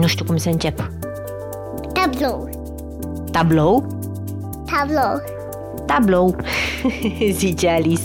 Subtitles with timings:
[0.00, 0.90] Nu știu cum să încep.
[1.92, 2.48] Tablou.
[3.32, 3.86] Tablou?
[4.66, 5.22] Tablou.
[5.86, 6.36] Tablou,
[7.30, 8.02] zice Alice.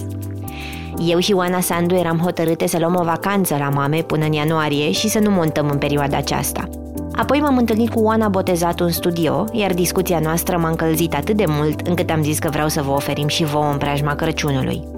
[1.07, 4.91] Eu și Oana Sandu eram hotărâte să luăm o vacanță la mame până în ianuarie
[4.91, 6.69] și să nu montăm în perioada aceasta.
[7.16, 11.45] Apoi m-am întâlnit cu Oana botezat în studio, iar discuția noastră m-a încălzit atât de
[11.47, 14.92] mult încât am zis că vreau să vă oferim și vouă în preajma Crăciunului.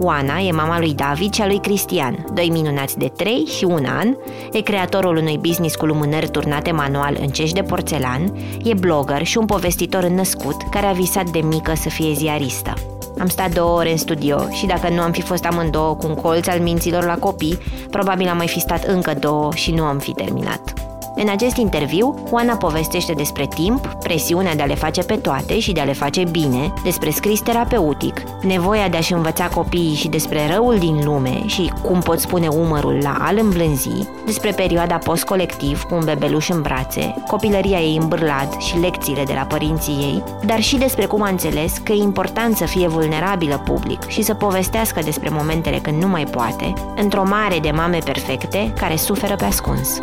[0.00, 3.84] Oana e mama lui David și a lui Cristian, doi minunați de 3 și un
[3.84, 4.16] an,
[4.52, 9.38] e creatorul unui business cu lumânări turnate manual în cești de porțelan, e blogger și
[9.38, 12.72] un povestitor înnăscut care a visat de mică să fie ziaristă.
[13.18, 16.14] Am stat două ore în studio și dacă nu am fi fost amândouă cu un
[16.14, 17.58] colț al minților la copii,
[17.90, 20.87] probabil am mai fi stat încă două și nu am fi terminat.
[21.20, 25.72] În acest interviu, Oana povestește despre timp, presiunea de a le face pe toate și
[25.72, 30.46] de a le face bine, despre scris terapeutic, nevoia de a-și învăța copiii și despre
[30.54, 35.94] răul din lume și cum pot spune umărul la al îmblânzi, despre perioada post-colectiv cu
[35.94, 40.60] un bebeluș în brațe, copilăria ei în bârlad și lecțiile de la părinții ei, dar
[40.60, 45.00] și despre cum a înțeles că e important să fie vulnerabilă public și să povestească
[45.04, 49.98] despre momentele când nu mai poate, într-o mare de mame perfecte care suferă pe ascuns.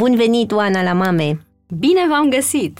[0.00, 1.40] Bun venit, Oana, la mame!
[1.78, 2.78] Bine v-am găsit!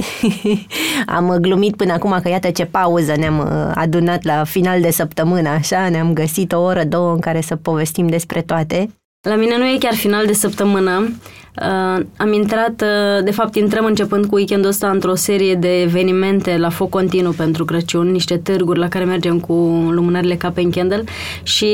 [1.17, 5.49] Am glumit până acum că iată ce pauză ne-am uh, adunat la final de săptămână,
[5.49, 8.89] așa, ne-am găsit o oră, două în care să povestim despre toate.
[9.29, 10.99] La mine nu e chiar final de săptămână.
[11.01, 16.57] Uh, am intrat, uh, de fapt intrăm începând cu weekendul ăsta într-o serie de evenimente
[16.57, 19.53] la foc continuu pentru Crăciun, niște târguri la care mergem cu
[19.91, 21.05] lumânările ca pe Candle
[21.43, 21.67] și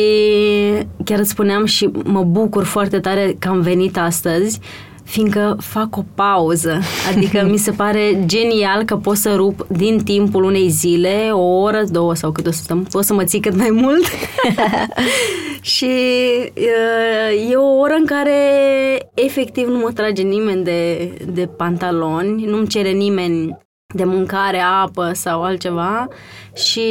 [1.05, 4.61] chiar îți spuneam și mă bucur foarte tare că am venit astăzi
[5.07, 6.81] fiindcă fac o pauză.
[7.15, 11.85] Adică mi se pare genial că pot să rup din timpul unei zile, o oră,
[11.91, 14.05] două sau cât o să stăm, pot să mă ții cât mai mult.
[15.75, 15.91] și
[17.51, 18.39] e o oră în care
[19.15, 23.59] efectiv nu mă trage nimeni de, de pantaloni, nu-mi cere nimeni
[23.95, 26.09] de mâncare, apă sau altceva
[26.55, 26.83] și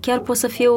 [0.00, 0.72] chiar pot să fiu,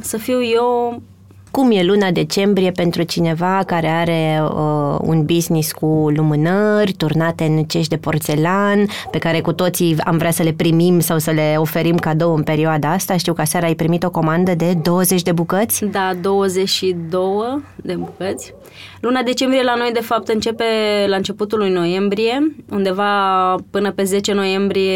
[0.00, 1.02] să fiu eu
[1.50, 7.64] cum e luna decembrie pentru cineva care are uh, un business cu lumânări turnate în
[7.64, 11.54] cești de porțelan, pe care cu toții am vrea să le primim sau să le
[11.58, 13.16] oferim cadou în perioada asta.
[13.16, 15.84] Știu că seara ai primit o comandă de 20 de bucăți?
[15.84, 18.54] Da, 22 de bucăți.
[19.00, 20.64] Luna decembrie la noi, de fapt, începe
[21.06, 24.92] la începutul lui noiembrie, undeva până pe 10 noiembrie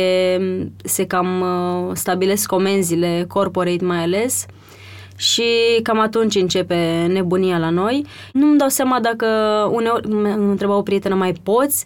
[0.85, 4.47] se cam uh, stabilesc comenzile corporate mai ales
[5.23, 5.45] și
[5.83, 8.07] cam atunci începe nebunia la noi.
[8.33, 9.27] Nu-mi dau seama dacă
[9.73, 11.85] uneori mă întreba o prietenă, mai poți?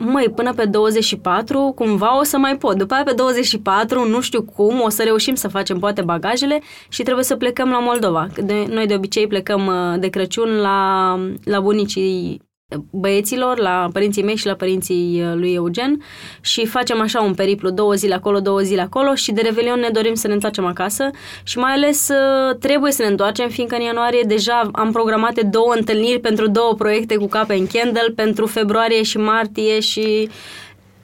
[0.00, 2.76] măi, până pe 24, cumva o să mai pot.
[2.76, 7.02] După aia pe 24, nu știu cum, o să reușim să facem poate bagajele și
[7.02, 8.26] trebuie să plecăm la Moldova.
[8.44, 12.40] De, noi de obicei plecăm uh, de Crăciun la, la bunicii
[12.90, 16.02] băieților, la părinții mei și la părinții uh, lui Eugen
[16.40, 19.88] și facem așa un periplu, două zile acolo, două zile acolo și de Revelion ne
[19.92, 21.10] dorim să ne întoarcem acasă
[21.42, 25.72] și mai ales uh, trebuie să ne întoarcem fiindcă în ianuarie deja am programate două
[25.76, 30.28] întâlniri pentru două proiecte cu Cape în Candle pentru februarie și martie și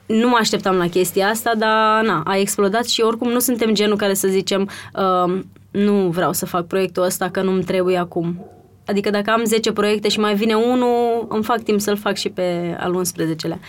[0.05, 3.97] nu mă așteptam la chestia asta, dar na, a explodat și oricum nu suntem genul
[3.97, 5.39] care să zicem uh,
[5.71, 8.45] nu vreau să fac proiectul ăsta că nu-mi trebuie acum
[8.87, 12.29] Adică dacă am 10 proiecte și mai vine unul, îmi fac timp să-l fac și
[12.29, 13.59] pe al 11-lea.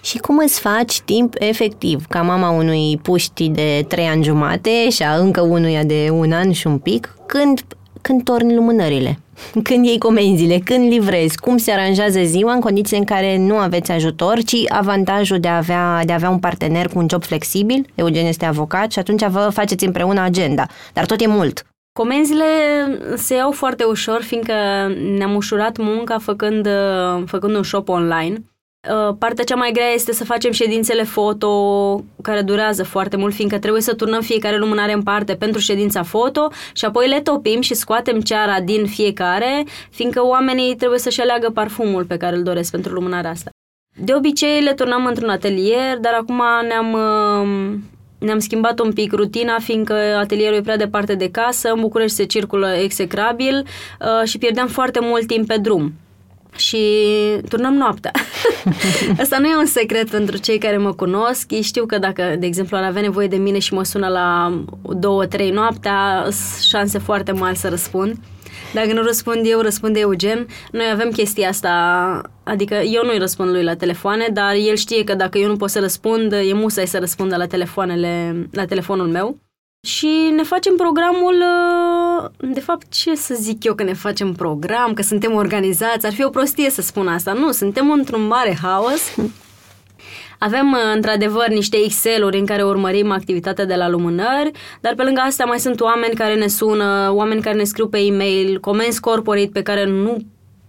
[0.00, 5.02] Și cum îți faci timp efectiv, ca mama unui puști de 3 ani jumate și
[5.02, 7.60] a încă unuia de un an și un pic, când,
[8.00, 9.18] când torni lumânările?
[9.62, 13.92] Când iei comenzile, când livrezi, cum se aranjează ziua în condiții în care nu aveți
[13.92, 17.86] ajutor, ci avantajul de a avea, de a avea un partener cu un job flexibil,
[17.94, 21.66] Eugen este avocat și atunci vă faceți împreună agenda, dar tot e mult.
[21.98, 22.44] Comenzile
[23.16, 24.52] se iau foarte ușor, fiindcă
[25.16, 26.68] ne-am ușurat munca făcând,
[27.26, 28.34] făcând un shop online.
[28.88, 31.50] Uh, Partea cea mai grea este să facem ședințele foto
[32.22, 36.48] care durează foarte mult, fiindcă trebuie să turnăm fiecare lumânare în parte pentru ședința foto
[36.72, 42.04] și apoi le topim și scoatem ceara din fiecare, fiindcă oamenii trebuie să-și aleagă parfumul
[42.04, 43.50] pe care îl doresc pentru lumânarea asta.
[43.96, 47.78] De obicei le turnăm într-un atelier, dar acum ne-am, uh,
[48.18, 52.24] ne-am schimbat un pic rutina, fiindcă atelierul e prea departe de casă, în București se
[52.24, 53.66] circulă execrabil
[54.00, 55.92] uh, și pierdeam foarte mult timp pe drum
[56.56, 56.78] și
[57.48, 58.10] turnăm noaptea.
[59.22, 61.50] Asta nu e un secret pentru cei care mă cunosc.
[61.50, 64.58] Ei știu că dacă, de exemplu, ar avea nevoie de mine și mă sună la
[65.46, 68.16] 2-3 noaptea, sunt șanse foarte mari să răspund.
[68.74, 70.46] Dacă nu răspund eu, răspunde Eugen.
[70.72, 71.70] Noi avem chestia asta,
[72.44, 75.70] adică eu nu-i răspund lui la telefoane, dar el știe că dacă eu nu pot
[75.70, 79.36] să răspund, e musai să răspundă la telefoanele, la telefonul meu
[79.86, 84.92] și ne facem programul, uh, de fapt, ce să zic eu că ne facem program,
[84.92, 87.32] că suntem organizați, ar fi o prostie să spun asta.
[87.32, 89.14] Nu, suntem într-un mare haos.
[90.38, 94.50] Avem, uh, într-adevăr, niște Excel-uri în care urmărim activitatea de la lumânări,
[94.80, 97.98] dar pe lângă asta mai sunt oameni care ne sună, oameni care ne scriu pe
[97.98, 100.16] e-mail, comenzi corporate pe care nu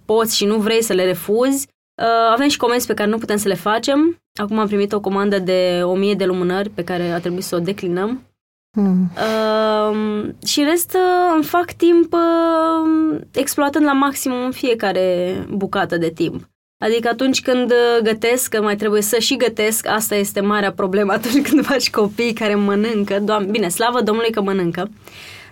[0.06, 1.68] poți și nu vrei să le refuzi.
[2.02, 4.18] Uh, avem și comenzi pe care nu putem să le facem.
[4.42, 7.60] Acum am primit o comandă de 1000 de lumânări pe care a trebuit să o
[7.60, 8.24] declinăm
[8.72, 9.12] Hmm.
[9.16, 16.10] Uh, și rest uh, îmi fac timp uh, exploatând la maximum în fiecare bucată de
[16.10, 16.50] timp.
[16.80, 21.12] Adică atunci când uh, gătesc, că mai trebuie să și gătesc, asta este marea problemă
[21.12, 23.20] atunci când faci copii care mănâncă.
[23.20, 24.90] Doamne, bine, slavă Domnului că mănâncă.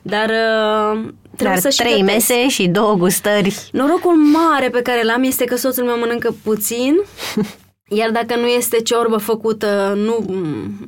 [0.01, 0.99] Dar uh,
[1.35, 2.27] trebuie Dar să trei și gătesc.
[2.27, 3.69] mese și două gustări.
[3.71, 6.95] Norocul mare pe care l-am este că soțul meu mănâncă puțin
[7.89, 10.25] Iar dacă nu este ciorbă făcută, nu,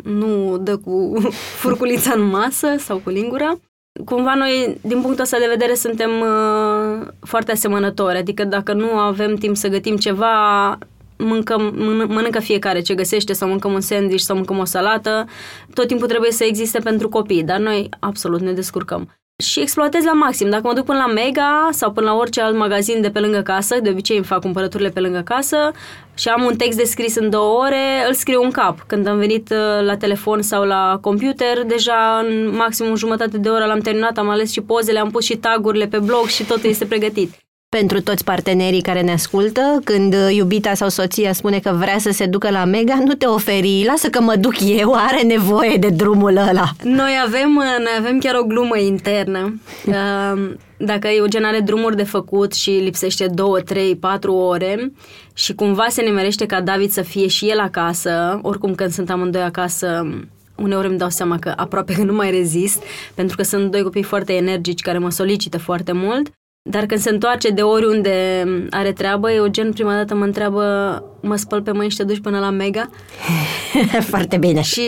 [0.03, 1.21] nu dă cu
[1.61, 3.59] furculița în masă sau cu lingura.
[4.05, 8.17] Cumva noi, din punctul ăsta de vedere, suntem uh, foarte asemănători.
[8.17, 10.77] Adică dacă nu avem timp să gătim ceva,
[11.17, 15.25] mâncăm, mân- mănâncă fiecare ce găsește sau mâncăm un sandwich sau mâncăm o salată.
[15.73, 20.13] Tot timpul trebuie să existe pentru copii, dar noi absolut ne descurcăm și exploatez la
[20.13, 20.49] maxim.
[20.49, 23.41] Dacă mă duc până la Mega sau până la orice alt magazin de pe lângă
[23.41, 25.71] casă, de obicei îmi fac cumpărăturile pe lângă casă
[26.13, 28.83] și am un text de scris în două ore, îl scriu în cap.
[28.87, 33.65] Când am venit uh, la telefon sau la computer, deja în maximum jumătate de oră
[33.65, 36.85] l-am terminat, am ales și pozele, am pus și tagurile pe blog și totul este
[36.85, 37.31] pregătit
[37.69, 42.25] pentru toți partenerii care ne ascultă, când iubita sau soția spune că vrea să se
[42.25, 46.37] ducă la Mega, nu te oferi, lasă că mă duc eu, are nevoie de drumul
[46.37, 46.69] ăla.
[46.83, 49.59] Noi avem, noi avem chiar o glumă internă.
[50.77, 54.91] Dacă Eugen are drumuri de făcut și lipsește 2, 3, 4 ore
[55.33, 59.41] și cumva se nimerește ca David să fie și el acasă, oricum când sunt amândoi
[59.41, 60.09] acasă,
[60.55, 62.83] uneori îmi dau seama că aproape că nu mai rezist,
[63.13, 66.31] pentru că sunt doi copii foarte energici care mă solicită foarte mult.
[66.61, 70.63] Dar când se întoarce de oriunde are treabă, Eugen prima dată mă întreabă,
[71.21, 72.89] mă spăl pe mâini și te duci până la Mega?
[74.11, 74.61] Foarte bine.
[74.61, 74.81] Și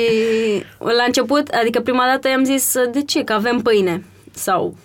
[0.80, 3.24] la început, adică prima dată i-am zis, de ce?
[3.24, 4.06] Că avem pâine.
[4.34, 4.76] Sau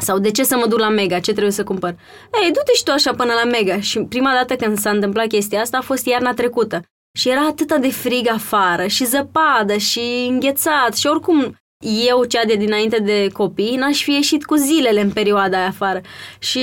[0.00, 1.18] sau de ce să mă duc la Mega?
[1.18, 1.94] Ce trebuie să cumpăr?
[2.42, 3.80] Ei, du-te și tu așa până la Mega.
[3.80, 6.82] Și prima dată când s-a întâmplat chestia asta a fost iarna trecută.
[7.12, 12.54] Și era atât de frig afară și zăpadă și înghețat și oricum eu, cea de
[12.54, 16.00] dinainte de copii, n-aș fi ieșit cu zilele în perioada aia afară.
[16.38, 16.60] Și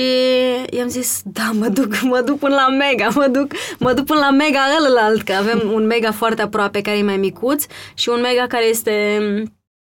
[0.70, 4.20] i-am zis, da, mă duc, mă duc până la Mega, mă duc, mă duc până
[4.20, 8.20] la Mega ălălalt, că avem un Mega foarte aproape care e mai micuț și un
[8.20, 8.92] Mega care este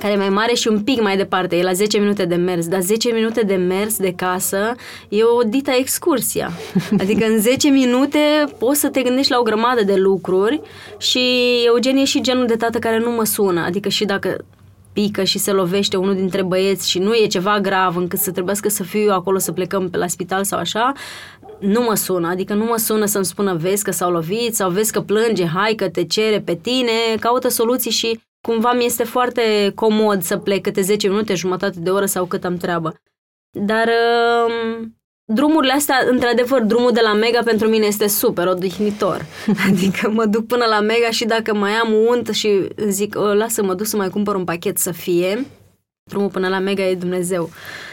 [0.03, 2.67] care e mai mare și un pic mai departe, e la 10 minute de mers,
[2.67, 4.75] dar 10 minute de mers de casă
[5.09, 6.51] e o dita excursia.
[7.01, 8.19] Adică în 10 minute
[8.57, 10.61] poți să te gândești la o grămadă de lucruri
[10.97, 11.19] și
[11.65, 14.45] Eugen e și genul de tată care nu mă sună, adică și dacă
[14.97, 18.69] pică și se lovește unul dintre băieți și nu e ceva grav încât să trebuiască
[18.69, 20.93] să fiu eu acolo să plecăm pe la spital sau așa,
[21.59, 24.91] nu mă sună, adică nu mă sună să-mi spună vezi că s-au lovit sau vezi
[24.91, 29.71] că plânge, hai că te cere pe tine, caută soluții și cumva mi este foarte
[29.75, 32.93] comod să plec câte 10 minute, jumătate de oră sau cât am treabă.
[33.51, 33.89] Dar
[34.47, 34.96] um,
[35.33, 39.25] drumurile astea, într-adevăr, drumul de la Mega pentru mine este super odihnitor.
[39.67, 43.73] Adică mă duc până la Mega și dacă mai am unt și zic, lasă mă
[43.73, 45.45] duc să mai cumpăr un pachet să fie,
[46.03, 47.43] drumul până la Mega e Dumnezeu.
[47.43, 47.86] Uh,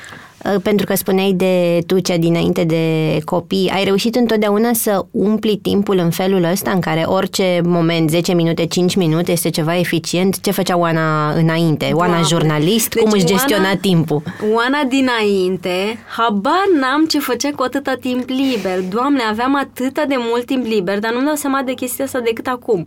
[0.62, 5.98] pentru că spuneai de tu cea dinainte de copii, ai reușit întotdeauna să umpli timpul
[5.98, 10.40] în felul ăsta în care orice moment, 10 minute, 5 minute este ceva eficient?
[10.40, 11.84] Ce făcea Oana înainte?
[11.92, 12.26] Oana Doamne.
[12.28, 12.88] jurnalist?
[12.94, 14.22] Deci Cum își Oana- gestiona timpul?
[14.54, 18.80] Oana dinainte, habar n-am ce făcea cu atâta timp liber.
[18.88, 22.46] Doamne, aveam atâta de mult timp liber, dar nu-mi dau seama de chestia asta decât
[22.46, 22.86] acum.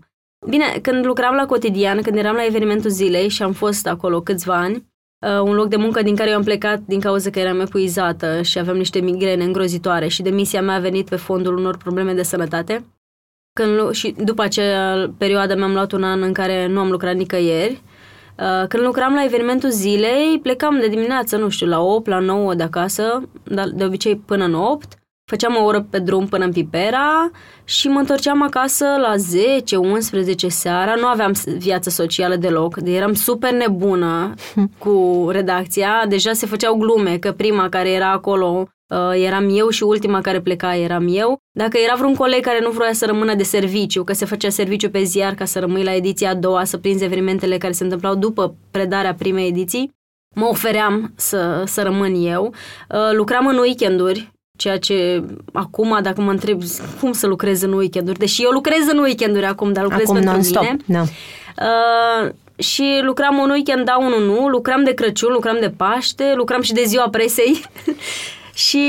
[0.49, 4.55] Bine, când lucram la cotidian, când eram la evenimentul zilei și am fost acolo câțiva
[4.55, 4.85] ani,
[5.19, 8.41] uh, un loc de muncă din care eu am plecat din cauza că eram epuizată
[8.41, 12.24] și aveam niște migrene îngrozitoare și demisia mea a venit pe fondul unor probleme de
[12.24, 12.86] sănătate.
[13.53, 17.81] când, și după acea perioadă mi-am luat un an în care nu am lucrat nicăieri.
[18.39, 22.53] Uh, când lucram la evenimentul zilei, plecam de dimineață, nu știu, la 8, la 9
[22.53, 24.97] de acasă, dar de obicei până în 8.
[25.29, 27.31] Făceam o oră pe drum până în Pipera
[27.63, 30.96] și mă întorceam acasă la 10-11 seara.
[30.96, 34.34] Nu aveam viață socială deloc, de eram super nebună
[34.84, 36.05] cu redacția.
[36.07, 40.41] Deja se făceau glume că prima care era acolo uh, eram eu și ultima care
[40.41, 41.38] pleca eram eu.
[41.51, 44.89] Dacă era vreun coleg care nu vroia să rămână de serviciu, că se făcea serviciu
[44.89, 48.15] pe ziar ca să rămâi la ediția a doua, să prinzi evenimentele care se întâmplau
[48.15, 49.91] după predarea primei ediții,
[50.36, 52.53] mă ofeream să, să rămân eu.
[52.89, 55.23] Uh, lucram în weekenduri, ceea ce
[55.53, 56.61] acum, dacă mă întreb
[56.99, 60.31] cum să lucrez în weekenduri, deși eu lucrez în weekenduri acum, dar lucrez Acum pentru
[60.31, 60.63] non-stop.
[60.63, 60.77] mine.
[60.85, 61.01] Da.
[61.01, 66.61] Uh, și lucram un weekend, da, unul nu, lucram de Crăciun, lucram de Paște, lucram
[66.61, 67.61] și de ziua presei
[68.67, 68.87] și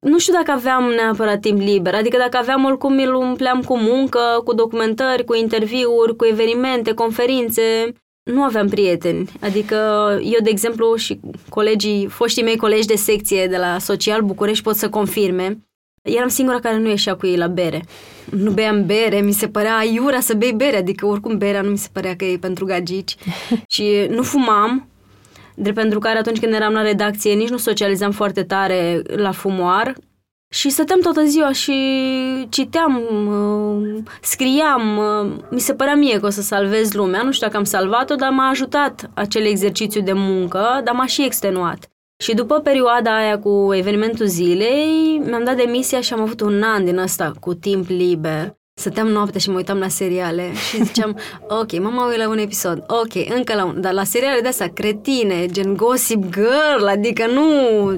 [0.00, 4.20] nu știu dacă aveam neapărat timp liber, adică dacă aveam oricum îl umpleam cu muncă,
[4.44, 7.92] cu documentări, cu interviuri, cu evenimente, conferințe,
[8.32, 9.28] nu aveam prieteni.
[9.40, 9.74] Adică
[10.22, 14.76] eu, de exemplu, și colegii, foștii mei colegi de secție de la Social București pot
[14.76, 15.58] să confirme,
[16.02, 17.84] eram singura care nu ieșea cu ei la bere.
[18.30, 21.78] Nu beam bere, mi se părea aiurea să bei bere, adică oricum berea nu mi
[21.78, 23.16] se părea că e pentru gagici.
[23.74, 24.88] și nu fumam,
[25.54, 29.94] drept pentru care atunci când eram la redacție nici nu socializam foarte tare la fumoar
[30.48, 31.74] și stăteam toată ziua și
[32.48, 37.46] citeam, uh, scriam, uh, mi se părea mie că o să salvez lumea, nu știu
[37.46, 41.90] dacă am salvat-o, dar m-a ajutat acel exercițiu de muncă, dar m-a și extenuat.
[42.22, 46.84] Și după perioada aia cu evenimentul zilei, mi-am dat demisia și am avut un an
[46.84, 48.56] din ăsta cu timp liber.
[48.80, 51.18] Stăteam noapte și mă uitam la seriale și ziceam,
[51.60, 54.48] ok, mă mai uit la un episod, ok, încă la un, dar la seriale de
[54.48, 57.44] astea cretine, gen Gossip Girl, adică nu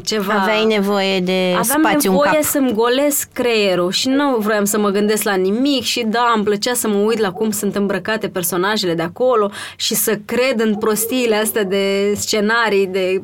[0.05, 0.33] ceva...
[0.35, 2.43] Aveai nevoie de Aveam spațiu în nevoie cap.
[2.43, 6.75] să-mi golesc creierul și nu vroiam să mă gândesc la nimic și da, îmi plăcea
[6.75, 11.35] să mă uit la cum sunt îmbrăcate personajele de acolo și să cred în prostiile
[11.35, 13.23] astea de scenarii, de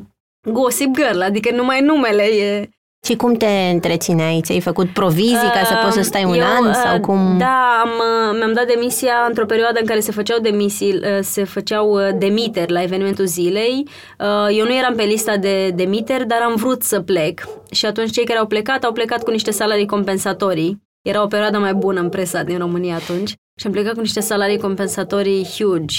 [0.51, 2.69] Gossip Girl, adică numai numele e...
[3.05, 4.41] Și cum te întrețineai?
[4.43, 6.65] Ți-ai făcut provizii ca să poți să stai un Eu, an?
[6.65, 7.37] uh, Sau cum?
[7.37, 11.43] Da, am, uh, mi-am dat demisia într-o perioadă în care se făceau demisii, uh, se
[11.43, 13.87] făceau uh, demiteri la evenimentul zilei.
[14.19, 17.47] Uh, Eu nu eram pe lista de demiteri, dar am vrut să plec.
[17.71, 20.81] Și atunci cei care au plecat, au plecat cu niște salarii compensatorii.
[21.01, 23.29] Era o perioadă mai bună în presa din România atunci.
[23.59, 25.95] Și am plecat cu niște salarii compensatorii huge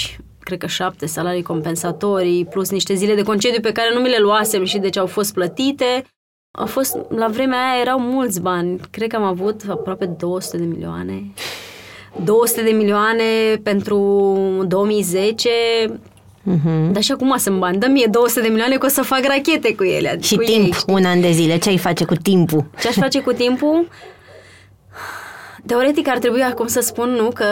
[0.47, 4.19] cred că șapte salarii compensatorii, plus niște zile de concediu pe care nu mi le
[4.19, 6.05] luasem și deci au fost plătite.
[6.59, 8.81] A fost, la vremea aia erau mulți bani.
[8.91, 11.23] Cred că am avut aproape 200 de milioane.
[12.25, 13.23] 200 de milioane
[13.63, 13.99] pentru
[14.69, 15.49] 2010.
[16.43, 16.93] Mhm.
[16.93, 17.79] Dar și acum sunt bani.
[17.79, 20.19] Dă mie 200 de milioane că o să fac rachete cu ele.
[20.21, 20.73] Și cu timp, Ei.
[20.87, 21.59] un an de zile.
[21.59, 22.65] Ce ai face cu timpul?
[22.81, 23.89] Ce aș face cu timpul?
[25.67, 27.45] Teoretic ar trebui acum să spun nu că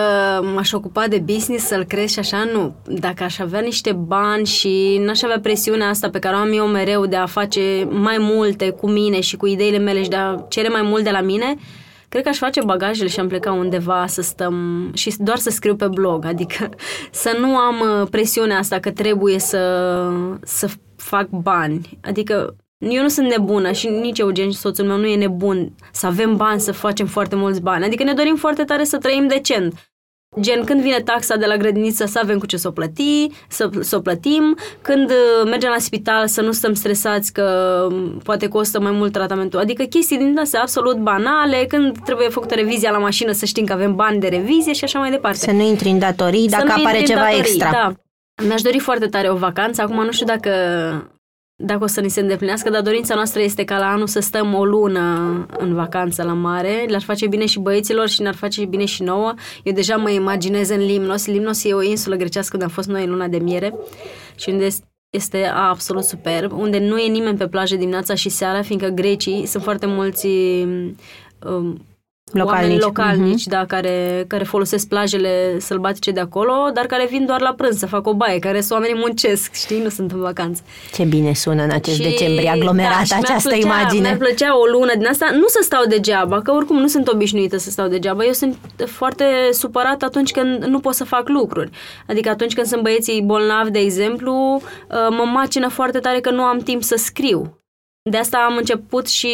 [0.55, 2.75] m-aș ocupa de business, să-l cresc și așa, nu.
[2.87, 6.67] Dacă aș avea niște bani și n-aș avea presiunea asta pe care o am eu
[6.67, 10.37] mereu de a face mai multe cu mine și cu ideile mele și de a
[10.49, 11.57] cere mai mult de la mine,
[12.09, 15.77] cred că aș face bagajele și am pleca undeva să stăm și doar să scriu
[15.77, 16.69] pe blog, adică
[17.23, 19.93] să nu am uh, presiunea asta că trebuie să,
[20.43, 21.99] să fac bani.
[22.03, 22.57] Adică
[22.89, 26.61] eu nu sunt nebună și nici Eugen, soțul meu, nu e nebun să avem bani,
[26.61, 27.85] să facem foarte mulți bani.
[27.85, 29.75] Adică ne dorim foarte tare să trăim decent.
[30.41, 33.71] Gen, când vine taxa de la grădiniță să avem cu ce să o plăti, să,
[33.81, 38.49] să o plătim, când uh, mergem la spital să nu stăm stresați că um, poate
[38.49, 39.59] costă mai mult tratamentul.
[39.59, 43.73] Adică chestii din astea absolut banale, când trebuie făcută revizia la mașină să știm că
[43.73, 45.39] avem bani de revizie și așa mai departe.
[45.39, 47.71] Să nu intri în datorii Să dacă nu apare intri în ceva datorii, extra.
[47.71, 47.93] Da.
[48.47, 49.83] Mi-aș dori foarte tare o vacanță.
[49.83, 50.51] Acum nu știu dacă,
[51.65, 54.55] dacă o să ni se îndeplinească, dar dorința noastră este ca la anul să stăm
[54.55, 56.85] o lună în vacanță la mare.
[56.89, 59.35] Le-ar face bine și băieților și ne-ar face bine și nouă.
[59.63, 61.27] Eu deja mă imaginez în Limnos.
[61.27, 63.75] Limnos e o insulă grecească unde am fost noi în luna de miere
[64.35, 64.69] și unde
[65.11, 69.63] este absolut superb, unde nu e nimeni pe plajă dimineața și seara, fiindcă grecii sunt
[69.63, 70.27] foarte mulți
[71.47, 71.85] um,
[72.39, 72.63] Localnici.
[72.63, 77.53] oameni localnici, da, care, care folosesc plajele sălbatice de acolo, dar care vin doar la
[77.57, 80.63] prânz să fac o baie, care sunt oamenii muncesc, știi, nu sunt în vacanță.
[80.93, 84.01] Ce bine sună în acest Și- decembrie aglomerat da, și mi-ar această plăcea, imagine.
[84.01, 87.57] Mi-ar plăcea o lună din asta, nu să stau degeaba, că oricum nu sunt obișnuită
[87.57, 88.25] să stau degeaba.
[88.25, 91.71] Eu sunt foarte supărată atunci când nu pot să fac lucruri.
[92.09, 96.43] Adică atunci când sunt băieții bolnavi, de exemplu, uh, mă macină foarte tare că nu
[96.43, 97.59] am timp să scriu.
[98.11, 99.33] De asta am început și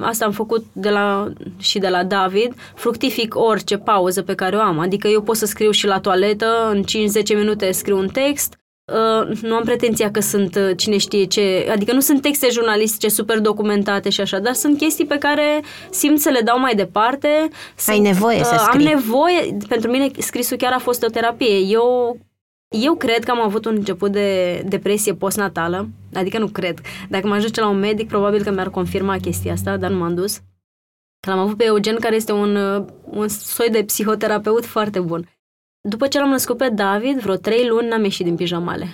[0.00, 4.60] asta am făcut de la, și de la David, fructific orice pauză pe care o
[4.60, 4.78] am.
[4.78, 8.56] Adică eu pot să scriu și la toaletă, în 5-10 minute scriu un text,
[8.92, 13.08] Uh, nu am pretenția că sunt uh, cine știe ce, adică nu sunt texte jurnalistice
[13.08, 17.48] super documentate și așa, dar sunt chestii pe care simt să le dau mai departe.
[17.76, 18.86] Sunt, Ai nevoie să uh, Am scrii.
[18.86, 21.58] nevoie, pentru mine scrisul chiar a fost o terapie.
[21.58, 22.16] Eu
[22.68, 26.80] eu cred că am avut un început de depresie postnatală, adică nu cred.
[27.08, 30.14] Dacă mă ajunge la un medic, probabil că mi-ar confirma chestia asta, dar nu m-am
[30.14, 30.40] dus.
[31.26, 35.28] L-am avut pe Eugen, care este un, uh, un soi de psihoterapeut foarte bun.
[35.88, 38.88] După ce l-am născut pe David, vreo trei luni n-am ieșit din pijamale.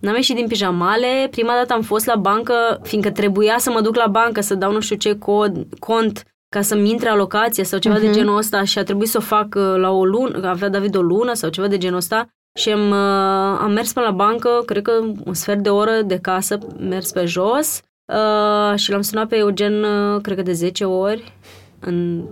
[0.00, 3.96] N-am ieșit din pijamale, prima dată am fost la bancă, fiindcă trebuia să mă duc
[3.96, 7.96] la bancă să dau nu știu ce cod, cont ca să-mi intre alocație sau ceva
[7.96, 8.00] uh-huh.
[8.00, 10.68] de genul ăsta și a trebuit să o fac uh, la o lună, că avea
[10.68, 14.12] David o lună sau ceva de genul ăsta și am, uh, am mers până la
[14.12, 14.92] bancă, cred că
[15.24, 17.80] un sfert de oră de casă, mers pe jos
[18.12, 21.32] uh, și l-am sunat pe Eugen, uh, cred că de 10 ori,
[21.80, 22.24] în,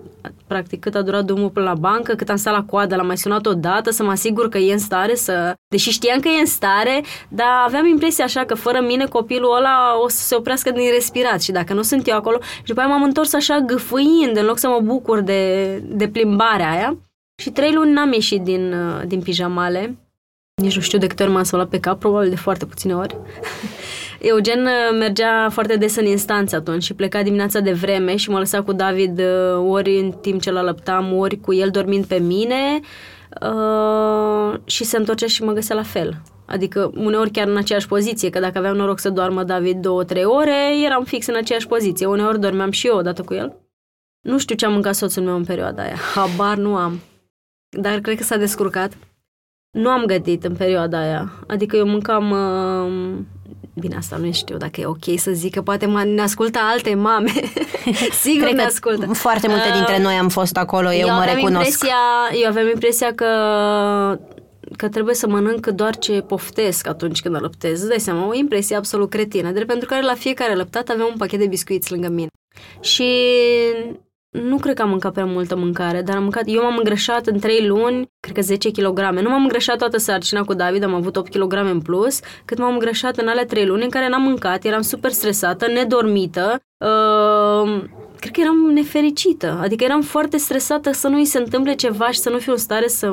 [0.46, 3.18] practic cât a durat drumul până la bancă, cât am stat la coadă, l-am mai
[3.18, 5.54] sunat o dată să mă asigur că e în stare să...
[5.68, 10.00] Deși știam că e în stare, dar aveam impresia așa că fără mine copilul ăla
[10.02, 12.38] o să se oprească din respirat și dacă nu sunt eu acolo...
[12.40, 16.70] Și după aia m-am întors așa gâfâind în loc să mă bucur de, de plimbarea
[16.70, 16.96] aia.
[17.42, 19.96] Și trei luni n-am ieșit din, uh, din pijamale.
[20.60, 23.16] Nici nu știu de câte ori m-am spălat pe cap, probabil de foarte puține ori.
[24.30, 28.38] Eugen uh, mergea foarte des în instanță atunci și pleca dimineața de vreme și mă
[28.38, 32.18] lăsa cu David uh, ori în timp ce l lăptam, ori cu el dormind pe
[32.18, 32.80] mine
[33.42, 36.22] uh, și se întorcea și mă găsea la fel.
[36.46, 40.24] Adică uneori chiar în aceeași poziție, că dacă aveam noroc să doarmă David două, trei
[40.24, 42.06] ore, eram fix în aceeași poziție.
[42.06, 43.56] Uneori dormeam și eu odată cu el.
[44.20, 45.96] Nu știu ce a mâncat soțul meu în perioada aia.
[46.14, 47.00] Habar nu am.
[47.68, 48.92] Dar cred că s-a descurcat.
[49.70, 51.32] Nu am gătit în perioada aia.
[51.46, 52.30] Adică eu mâncam...
[52.30, 53.18] Uh,
[53.74, 56.94] bine, asta nu știu dacă e ok să zic, că poate mă- ne ascultă alte
[56.94, 57.30] mame.
[58.22, 59.06] Sigur Cred ne că ascultă.
[59.06, 61.54] foarte multe Uh, dintre noi am fost acolo, eu, mă aveam recunosc.
[61.70, 61.96] Impresia,
[62.42, 63.26] eu aveam impresia că
[64.76, 67.80] că trebuie să mănânc doar ce poftesc atunci când alăptez.
[67.80, 71.16] Îți dai seama, o impresie absolut cretină, drept pentru care la fiecare lăptat aveam un
[71.18, 72.28] pachet de biscuiți lângă mine.
[72.80, 73.12] Și
[74.30, 77.38] nu cred că am mâncat prea multă mâncare, dar am mâncat, eu m-am îngrășat în
[77.38, 79.00] 3 luni, cred că 10 kg.
[79.00, 82.72] Nu m-am îngrășat toată sarcina cu David, am avut 8 kg în plus, cât m-am
[82.72, 87.82] îngrășat în alea 3 luni în care n-am mâncat, eram super stresată, nedormită, uh,
[88.18, 89.58] cred că eram nefericită.
[89.62, 92.58] Adică eram foarte stresată să nu îi se întâmple ceva și să nu fiu în
[92.58, 93.10] stare să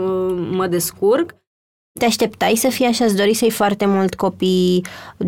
[0.51, 1.35] mă descurc.
[1.99, 4.85] Te așteptai să fii așa, îți dori să-i foarte mult copii,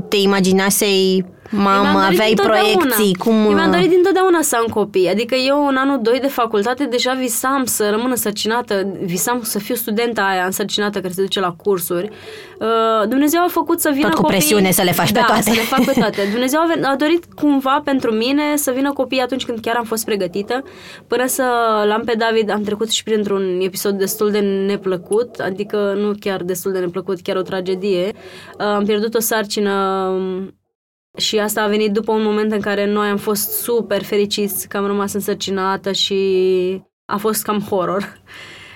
[0.07, 2.71] te imagina să-i mamă, Mi-am dorit aveai dintotdeauna.
[2.79, 3.33] proiecții, cum...
[3.45, 5.09] Eu mi-am dorit dintotdeauna să am copii.
[5.09, 9.75] Adică eu în anul 2 de facultate deja visam să rămân însărcinată, visam să fiu
[9.75, 12.09] studenta aia însărcinată care se duce la cursuri.
[12.59, 14.37] Uh, Dumnezeu a făcut să vină Tot cu copii...
[14.37, 15.41] presiune să le faci pe da, toate.
[15.41, 16.21] să le fac pe toate.
[16.31, 19.83] Dumnezeu a, ven- a dorit cumva pentru mine să vină copii atunci când chiar am
[19.83, 20.63] fost pregătită.
[21.07, 21.43] Până să
[21.87, 26.71] l-am pe David, am trecut și printr-un episod destul de neplăcut, adică nu chiar destul
[26.71, 28.11] de neplăcut, chiar o tragedie.
[28.59, 29.71] Uh, am pierdut o sarcină
[30.17, 30.53] um,
[31.17, 34.77] și asta a venit după un moment în care noi am fost super fericiți că
[34.77, 36.17] am rămas însărcinată și
[37.05, 38.21] a fost cam horror.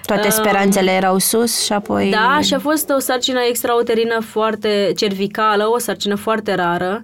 [0.05, 2.09] Toate speranțele erau sus și apoi...
[2.09, 7.01] Da, și a fost o sarcină extrauterină foarte cervicală, o sarcină foarte rară.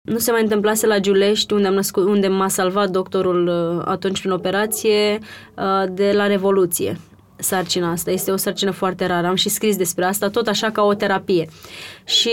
[0.00, 4.18] Nu se mai întâmplase la Giulești, unde, am născut, unde m-a salvat doctorul uh, atunci
[4.18, 5.18] prin operație,
[5.56, 6.96] uh, de la Revoluție.
[7.36, 9.26] Sarcina asta este o sarcină foarte rară.
[9.26, 11.48] Am și scris despre asta, tot așa ca o terapie.
[12.04, 12.30] Și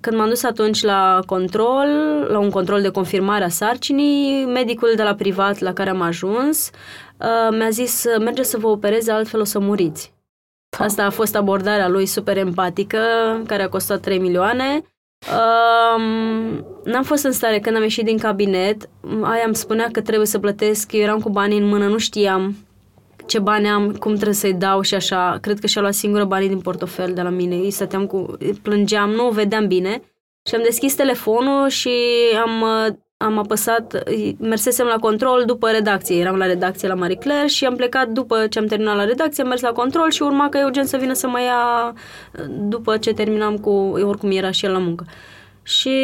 [0.00, 1.86] când m-am dus atunci la control,
[2.28, 6.70] la un control de confirmare a sarcinii, medicul de la privat la care am ajuns
[7.18, 10.12] uh, mi-a zis, merge să vă opereze, altfel o să muriți.
[10.78, 12.98] Asta a fost abordarea lui super empatică,
[13.46, 14.82] care a costat 3 milioane.
[15.26, 18.88] Um, n-am fost în stare când am ieșit din cabinet,
[19.22, 22.56] aia îmi spunea că trebuie să plătesc, eu eram cu banii în mână, nu știam
[23.28, 25.38] ce bani am, cum trebuie să-i dau și așa.
[25.40, 27.54] Cred că și-a luat singură banii din portofel de la mine.
[27.54, 28.36] Îi stăteam cu...
[28.62, 30.02] plângeam, nu o vedeam bine.
[30.48, 31.90] Și am deschis telefonul și
[32.44, 34.02] am, uh, am apăsat,
[34.38, 36.16] mersesem la control după redacție.
[36.16, 39.42] Eram la redacție la Marie Claire și am plecat după ce am terminat la redacție,
[39.42, 42.96] am mers la control și urma că Eugen să vină să mă ia uh, după
[42.96, 43.70] ce terminam cu,
[44.02, 45.04] oricum era și el la muncă.
[45.62, 45.98] Și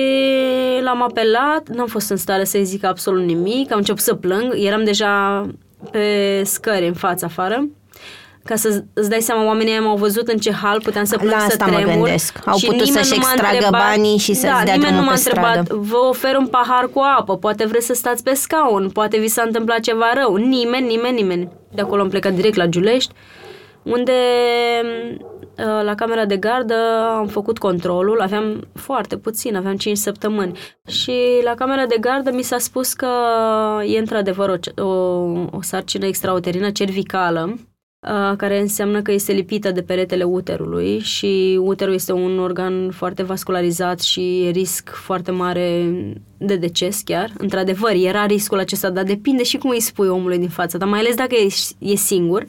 [0.83, 4.85] l-am apelat, n-am fost în stare să-i zic absolut nimic, am început să plâng, eram
[4.85, 5.47] deja
[5.91, 7.69] pe scări în fața afară.
[8.45, 11.33] Ca să îți dai seama, oamenii aia m-au văzut în ce hal puteam să plâng,
[11.33, 11.93] La să asta mă tremur.
[11.95, 12.39] gândesc.
[12.47, 14.81] Au și putut nimeni să-și nu m-a extragă întrebat- banii și să-ți da, dea nimeni
[14.83, 15.81] drumul nu m-a pe întrebat, stradă.
[15.81, 19.43] vă ofer un pahar cu apă, poate vreți să stați pe scaun, poate vi s-a
[19.47, 20.35] întâmplat ceva rău.
[20.35, 21.49] Nimeni, nimeni, nimeni.
[21.75, 23.13] De acolo am plecat direct la Giulești,
[23.83, 24.13] unde
[24.83, 25.17] uh,
[25.83, 26.75] la camera de gardă
[27.19, 30.59] am făcut controlul, aveam foarte puțin, aveam 5 săptămâni.
[30.87, 31.13] Și
[31.45, 33.09] la camera de gardă mi s-a spus că
[33.87, 34.89] e într-adevăr o, o,
[35.51, 41.95] o sarcină extrauterină cervicală, uh, care înseamnă că este lipită de peretele uterului și uterul
[41.95, 45.93] este un organ foarte vascularizat și risc foarte mare
[46.39, 47.33] de deces chiar.
[47.39, 50.99] Într-adevăr, era riscul acesta, dar depinde și cum îi spui omului din față, dar mai
[50.99, 51.47] ales dacă e,
[51.79, 52.45] e singur.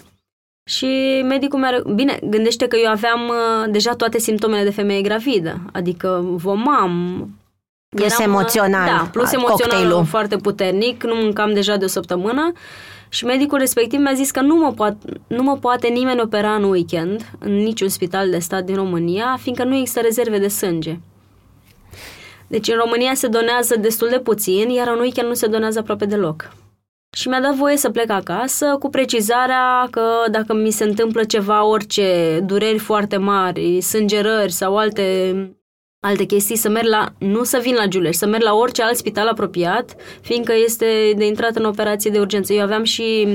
[0.70, 1.82] Și medicul mi-a...
[1.96, 7.30] Bine, gândește că eu aveam uh, deja toate simptomele de femeie gravidă, adică vomam,
[7.96, 8.86] Plus Eram, emoțional.
[8.86, 10.06] Da, plus emoțional cocktailul.
[10.06, 12.52] foarte puternic, nu mâncam deja de o săptămână
[13.10, 14.98] și medicul respectiv mi-a zis că nu mă, poate,
[15.28, 19.64] nu mă poate nimeni opera în weekend în niciun spital de stat din România, fiindcă
[19.64, 21.00] nu există rezerve de sânge.
[22.48, 26.06] Deci în România se donează destul de puțin, iar în weekend nu se donează aproape
[26.06, 26.52] deloc.
[27.16, 31.66] Și mi-a dat voie să plec acasă cu precizarea că dacă mi se întâmplă ceva,
[31.66, 35.36] orice, dureri foarte mari, sângerări sau alte
[36.00, 38.96] alte chestii, să merg la, nu să vin la Giuleș, să merg la orice alt
[38.96, 42.54] spital apropiat, fiindcă este de intrat în operație de urgență.
[42.54, 43.28] Eu aveam și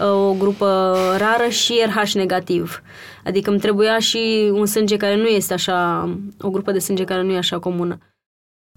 [0.00, 2.82] uh, o grupă rară și RH negativ.
[3.24, 6.08] Adică îmi trebuia și un sânge care nu este așa,
[6.40, 7.98] o grupă de sânge care nu e așa comună.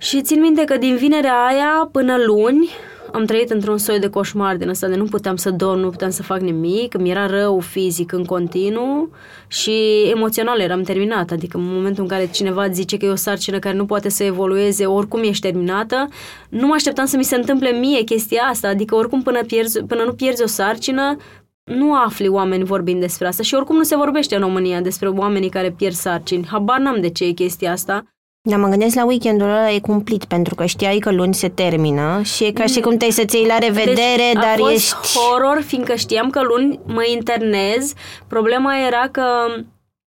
[0.02, 2.70] Și țin minte că din vinerea aia până luni
[3.14, 6.10] am trăit într-un soi de coșmar din ăsta de nu puteam să dorm, nu puteam
[6.10, 9.10] să fac nimic, mi era rău fizic în continuu
[9.48, 9.72] și
[10.16, 11.34] emoțional eram terminată.
[11.34, 14.24] Adică în momentul în care cineva zice că e o sarcină care nu poate să
[14.24, 16.08] evolueze, oricum ești terminată,
[16.50, 18.68] nu mă așteptam să mi se întâmple mie chestia asta.
[18.68, 21.18] Adică oricum până, pierzi, până nu pierzi o sarcină,
[21.64, 25.50] nu afli oameni vorbind despre asta și oricum nu se vorbește în România despre oamenii
[25.50, 26.48] care pierd sarcini.
[26.48, 28.04] Habar n-am de ce e chestia asta.
[28.44, 32.22] Da, mă gândesc la weekendul ăla e cumplit, pentru că știai că luni se termină
[32.22, 35.18] și e ca și cum te-ai să-ți iei la revedere, deci dar a fost ești...
[35.18, 37.94] horror, fiindcă știam că luni mă internez.
[38.28, 39.24] Problema era că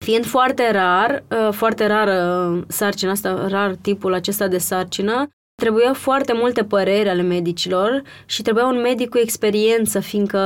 [0.06, 6.34] fiind foarte rar, uh, foarte rară sarcina asta, rar tipul acesta de sarcină, trebuia foarte
[6.36, 10.40] multe păreri ale medicilor și trebuia un medic cu experiență, fiindcă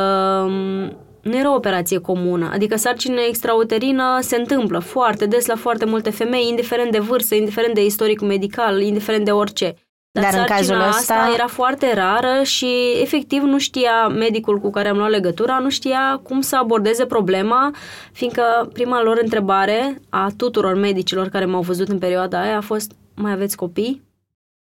[0.46, 5.86] um, nu era o operație comună, adică sarcină extrauterină se întâmplă foarte des la foarte
[5.86, 9.76] multe femei, indiferent de vârstă, indiferent de istoric medical, indiferent de orice.
[10.12, 12.68] Dar, Dar în cazul ăsta asta era foarte rară și
[13.02, 17.72] efectiv nu știa medicul cu care am luat legătura, nu știa cum să abordeze problema,
[18.12, 22.92] fiindcă prima lor întrebare a tuturor medicilor care m-au văzut în perioada aia a fost
[23.16, 24.02] mai aveți copii?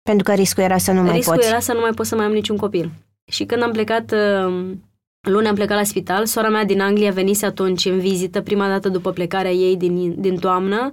[0.04, 1.48] Pentru că riscul era să nu mai riscul poți.
[1.48, 2.92] era să nu mai pot să mai am niciun copil.
[3.32, 4.72] Și când am plecat uh,
[5.30, 8.90] Luni am plecat la spital, sora mea din Anglia venise atunci în vizită, prima dată
[8.90, 10.92] după plecarea ei din, din toamnă.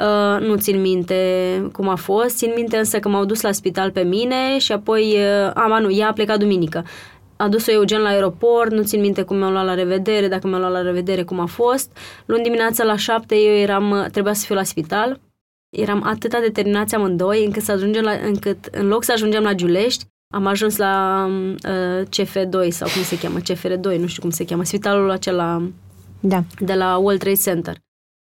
[0.00, 3.90] Uh, nu țin minte cum a fost, țin minte însă că m-au dus la spital
[3.90, 6.84] pe mine și apoi, uh, ama nu, ea a plecat duminică.
[7.36, 10.60] A dus-o Eugen la aeroport, nu țin minte cum mi-au luat la revedere, dacă mi-au
[10.60, 11.96] luat la revedere, cum a fost.
[12.26, 15.20] Luni dimineața la șapte eu eram, trebuia să fiu la spital.
[15.76, 19.52] Eram atât de determinați amândoi încât, să ajungem la, încât în loc să ajungem la
[19.52, 20.04] Giulești,
[20.34, 21.26] am ajuns la
[21.68, 25.62] uh, CF2 sau cum se cheamă, CFR2, nu știu cum se cheamă, spitalul acela
[26.20, 26.42] da.
[26.58, 27.76] de la World Trade Center.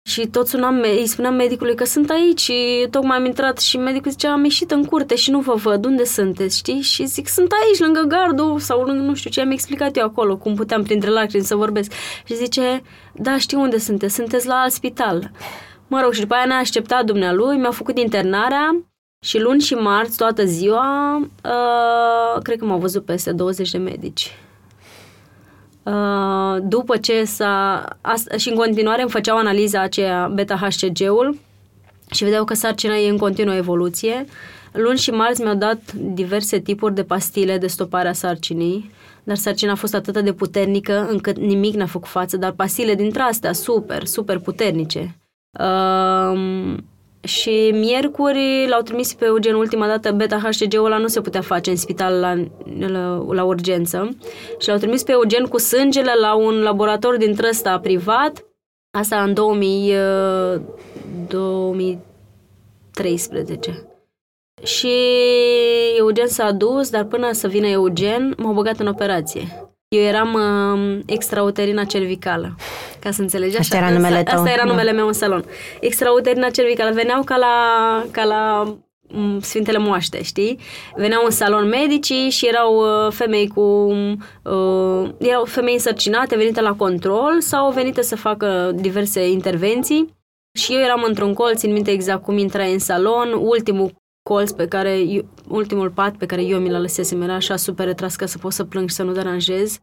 [0.09, 4.11] Și tot sunam, îi spuneam medicului că sunt aici și tocmai am intrat și medicul
[4.11, 6.81] zicea am ieșit în curte și nu vă văd, unde sunteți, știi?
[6.81, 10.37] Și zic, sunt aici, lângă gardul sau lângă, nu știu ce, am explicat eu acolo,
[10.37, 11.91] cum puteam printre lacrimi să vorbesc.
[12.23, 12.81] Și zice,
[13.13, 15.31] da, știu unde sunteți, sunteți la alt spital.
[15.87, 18.81] Mă rog, și după aia ne-a așteptat dumnealui, mi-a făcut internarea
[19.19, 24.31] și luni și marți, toată ziua, uh, cred că m-au văzut peste 20 de medici.
[25.83, 27.85] Uh, după ce s-a...
[28.01, 31.37] Asta, și în continuare îmi făceau analiza aceea beta-HCG-ul
[32.11, 34.25] și vedeau că sarcina e în continuă evoluție.
[34.71, 38.91] Luni și marți mi-au dat diverse tipuri de pastile de stopare a sarcinii,
[39.23, 43.21] dar sarcina a fost atât de puternică încât nimic n-a făcut față, dar pastile dintre
[43.21, 45.15] astea super, super puternice.
[45.59, 46.77] Uh,
[47.27, 51.75] și miercuri l-au trimis pe Eugen ultima dată, beta-HCG-ul ăla nu se putea face în
[51.75, 52.43] spital la,
[52.87, 54.17] la, la urgență.
[54.59, 58.45] Și l-au trimis pe Eugen cu sângele la un laborator din ăsta privat,
[58.97, 59.93] asta în 2000,
[61.27, 63.87] 2013.
[64.63, 64.93] Și
[65.97, 69.66] Eugen s-a dus, dar până să vină Eugen, m-au băgat în operație.
[69.89, 72.55] Eu eram uh, extrauterina cervicală,
[72.99, 73.59] ca să înțelegi așa.
[73.59, 74.37] Asta era numele tău.
[74.37, 74.69] Asta era da.
[74.69, 75.43] numele meu în salon.
[75.79, 76.93] Extrauterina cervicală.
[76.93, 77.55] Veneau ca la,
[78.11, 78.63] ca la
[79.07, 80.59] mm, Sfintele Moaște, știi?
[80.95, 83.61] Veneau în salon medicii și erau uh, femei cu...
[83.61, 90.15] Uh, erau femei însărcinate, venite la control sau venite să facă diverse intervenții.
[90.59, 93.91] Și eu eram într-un colț, țin minte exact cum intrai în salon, ultimul
[94.27, 95.03] colț pe care,
[95.47, 98.51] ultimul pat pe care eu mi l lăsesem era așa super retras ca să pot
[98.51, 99.79] să plâng și să nu deranjez.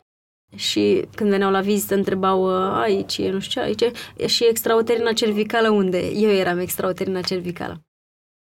[0.54, 3.84] Și când veneau la vizită întrebau aici, nu știu ce,
[4.16, 6.10] aici și extrauterina cervicală unde?
[6.14, 7.82] Eu eram extrauterina cervicală.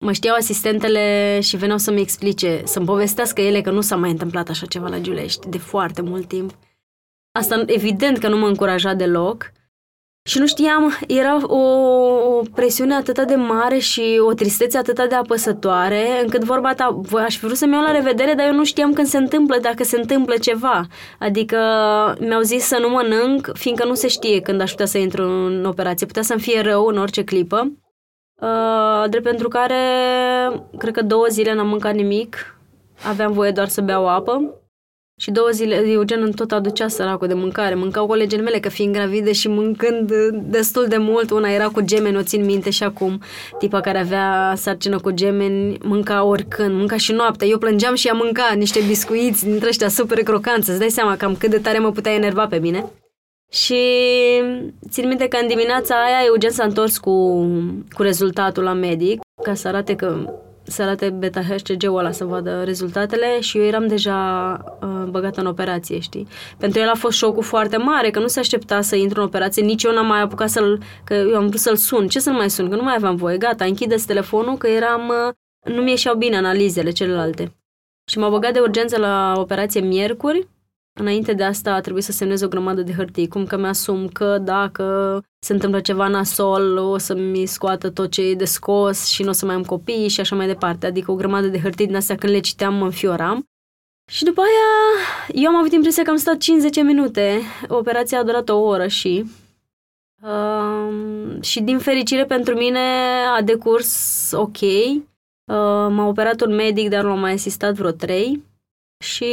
[0.04, 4.48] Mă știau asistentele și veneau să-mi explice, să-mi povestească ele că nu s-a mai întâmplat
[4.48, 6.58] așa ceva la Giulești de foarte mult timp.
[7.32, 9.52] Asta evident că nu mă încuraja deloc.
[10.22, 15.14] Și nu știam, era o, o presiune atât de mare și o tristețe atât de
[15.14, 18.64] apăsătoare, încât vorba ta, voi aș fi vrut să-mi iau la revedere, dar eu nu
[18.64, 20.86] știam când se întâmplă, dacă se întâmplă ceva.
[21.18, 21.58] Adică
[22.20, 25.64] mi-au zis să nu mănânc, fiindcă nu se știe când aș putea să intru în
[25.64, 26.06] operație.
[26.06, 27.72] Putea să-mi fie rău în orice clipă.
[28.42, 29.76] Uh, drept pentru care,
[30.78, 32.58] cred că două zile n-am mâncat nimic,
[33.08, 34.54] aveam voie doar să beau apă.
[35.20, 37.74] Și două zile, Eugen tot aducea săracul de mâncare.
[37.74, 42.16] Mâncau colegele mele, că fiind gravide și mâncând destul de mult, una era cu gemeni,
[42.16, 43.20] o țin minte și acum,
[43.58, 47.46] tipa care avea sarcină cu gemeni, mânca oricând, mânca și noaptea.
[47.46, 50.70] Eu plângeam și ea mânca niște biscuiți dintre ăștia super crocanți.
[50.70, 52.84] Îți dai seama cam cât de tare mă putea enerva pe mine.
[53.50, 53.82] Și
[54.88, 57.46] țin minte că în dimineața aia Eugen s-a întors cu,
[57.92, 63.40] cu rezultatul la medic ca să arate că să arate beta-HCG-ul ăla să vadă rezultatele
[63.40, 64.18] și eu eram deja
[64.82, 66.28] uh, băgată în operație, știi?
[66.58, 69.62] Pentru el a fost șocul foarte mare, că nu se aștepta să intru în operație,
[69.62, 72.08] nici eu n-am mai apucat să-l, că eu am vrut să-l sun.
[72.08, 72.68] Ce să-l mai sun?
[72.68, 73.36] Că nu mai aveam voie.
[73.36, 77.54] Gata, închideți telefonul, că eram, uh, nu mi ieșeau bine analizele celelalte.
[78.10, 80.48] Și m-a băgat de urgență la operație miercuri,
[81.00, 84.38] Înainte de asta a trebuit să semnez o grămadă de hârtii, cum că mi-asum că
[84.38, 89.28] dacă se întâmplă ceva nasol, o să-mi scoată tot ce e de scos și nu
[89.28, 90.86] o să mai am copii și așa mai departe.
[90.86, 93.44] Adică o grămadă de hârtii din astea când le citeam mă înfioram.
[94.10, 95.04] Și după aia
[95.42, 97.40] eu am avut impresia că am stat 50 minute.
[97.68, 99.24] Operația a durat o oră și...
[100.22, 102.78] Uh, și din fericire pentru mine
[103.36, 104.60] a decurs ok.
[104.60, 108.48] Uh, m-a operat un medic, dar l-a mai asistat vreo trei
[109.04, 109.26] și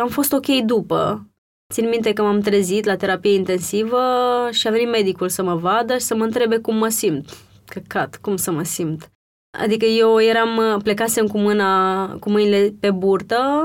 [0.00, 1.26] am fost ok după.
[1.72, 3.98] Țin minte că m-am trezit la terapie intensivă
[4.50, 7.36] și a venit medicul să mă vadă și să mă întrebe cum mă simt.
[7.66, 9.10] Căcat, cum să mă simt.
[9.58, 13.62] Adică eu eram, plecasem cu mâna, cu mâinile pe burtă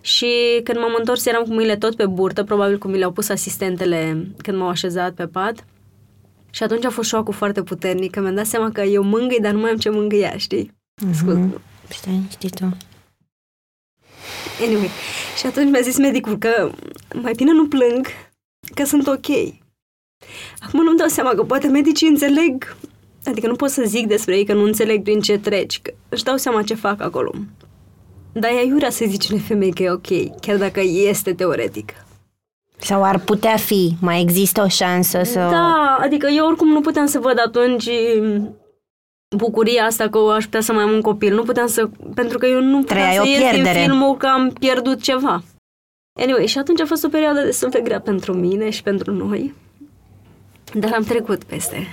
[0.00, 3.28] și când m-am întors eram cu mâinile tot pe burtă, probabil cum mi le-au pus
[3.28, 5.64] asistentele când m-au așezat pe pat.
[6.50, 9.52] Și atunci a fost șocul foarte puternic, că mi-am dat seama că eu mângâi, dar
[9.52, 10.70] nu mai am ce mângâia, știi?
[10.70, 11.14] Mm-hmm.
[11.14, 11.60] Scuze.
[11.88, 12.76] Stai, știi tu.
[14.66, 14.90] Anyway.
[15.38, 16.70] Și atunci mi-a zis medicul că
[17.22, 18.06] mai bine nu plâng,
[18.74, 19.26] că sunt ok.
[20.60, 22.76] Acum nu-mi dau seama că poate medicii înțeleg,
[23.24, 26.24] adică nu pot să zic despre ei că nu înțeleg prin ce treci, că își
[26.24, 27.32] dau seama ce fac acolo.
[28.32, 31.92] Dar e iurea să zici unei femei că e ok, chiar dacă este teoretic.
[32.78, 35.38] Sau ar putea fi, mai există o șansă să...
[35.38, 37.88] Da, adică eu oricum nu puteam să văd atunci
[39.36, 41.34] bucuria asta că aș putea să mai am un copil.
[41.34, 41.88] Nu puteam să...
[42.14, 43.78] Pentru că eu nu puteam Trăiai să o ies din pierdere.
[43.78, 45.42] filmul că am pierdut ceva.
[46.20, 49.54] Anyway, și atunci a fost o perioadă destul de grea pentru mine și pentru noi.
[50.74, 51.86] Dar am trecut peste.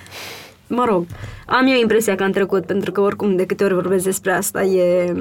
[0.67, 1.05] Mă rog,
[1.45, 4.63] am eu impresia că am trecut, pentru că oricum de câte ori vorbesc despre asta
[4.63, 5.13] e...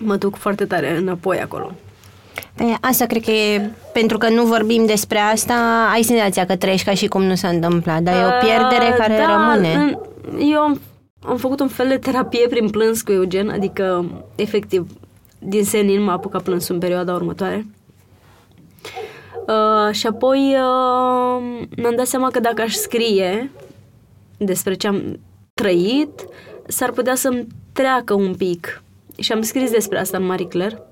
[0.00, 1.72] Mă duc foarte tare înapoi acolo.
[2.54, 6.86] Păi, asta cred că e, pentru că nu vorbim despre asta, ai senzația că trăiești
[6.86, 9.72] ca și cum nu s-a întâmplat, dar e o pierdere Uh, care da, rămâne.
[9.74, 9.98] în-
[10.38, 10.80] Eu am,
[11.22, 14.90] am făcut un fel de terapie prin plâns cu Eugen, adică, efectiv,
[15.38, 17.66] din senin m-a apucat plâns în perioada următoare.
[19.46, 23.50] Uh, și apoi uh, mi-am dat seama că dacă aș scrie
[24.36, 25.18] despre ce am
[25.54, 26.26] trăit,
[26.66, 28.82] s-ar putea să-mi treacă un pic.
[29.18, 30.82] Și am scris despre asta în Marie Claire.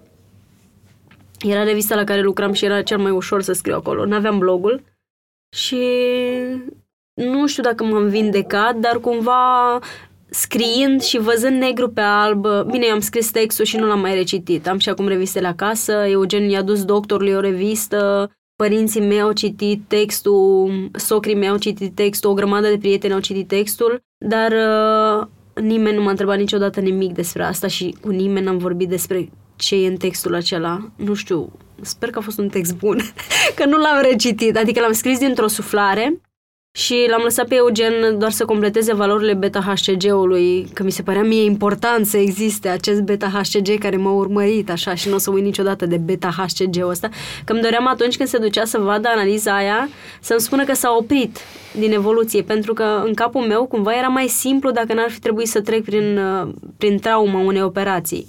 [1.38, 4.04] Era revista la care lucram și era cel mai ușor să scriu acolo.
[4.04, 4.82] N-aveam blogul.
[5.56, 5.82] Și
[7.18, 9.78] nu știu dacă m-am vindecat, dar cumva
[10.30, 14.14] scriind și văzând negru pe alb, bine, eu am scris textul și nu l-am mai
[14.14, 14.68] recitit.
[14.68, 19.82] Am și acum revistele acasă, Eugen i-a dus doctorului o revistă, părinții mei au citit
[19.88, 25.26] textul, socrii mei au citit textul, o grămadă de prieteni au citit textul, dar uh,
[25.62, 29.74] nimeni nu m-a întrebat niciodată nimic despre asta și cu nimeni n-am vorbit despre ce
[29.76, 30.90] e în textul acela.
[30.96, 32.98] Nu știu, sper că a fost un text bun,
[33.56, 36.20] că nu l-am recitit, adică l-am scris dintr-o suflare
[36.78, 41.44] și l-am lăsat pe Eugen doar să completeze valorile beta-HCG-ului, că mi se părea mie
[41.44, 45.86] important să existe acest beta-HCG care m-a urmărit așa și nu o să uit niciodată
[45.86, 47.08] de beta-HCG-ul ăsta,
[47.44, 49.88] că îmi doream atunci când se ducea să vadă analiza aia
[50.20, 51.38] să-mi spună că s-a oprit
[51.78, 55.48] din evoluție, pentru că în capul meu cumva era mai simplu dacă n-ar fi trebuit
[55.48, 58.26] să trec prin, uh, prin trauma unei operații.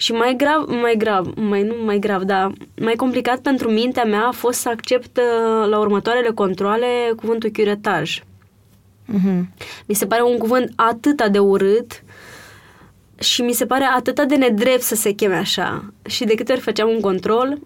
[0.00, 4.26] Și mai grav, mai grav, mai nu mai grav, dar mai complicat pentru mintea mea
[4.26, 6.86] a fost să accept uh, la următoarele controle
[7.16, 8.22] cuvântul curetaj.
[9.04, 9.52] Mhm.
[9.86, 12.02] Mi se pare un cuvânt atât de urât
[13.18, 15.84] și mi se pare atât de nedrept să se cheme așa.
[16.02, 17.58] Și de câte ori făceam un control, uh,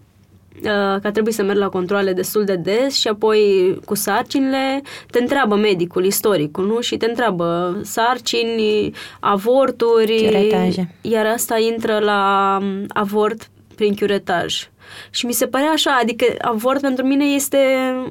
[1.02, 5.54] că trebuie să merg la controle destul de des și apoi cu sarcinile, te întreabă
[5.56, 6.80] medicul, istoricul, nu?
[6.80, 10.94] Și te întreabă sarcini, avorturi, Curetaje.
[11.00, 14.68] iar asta intră la um, avort prin curetaj.
[15.10, 17.58] Și mi se părea așa, adică avort pentru mine este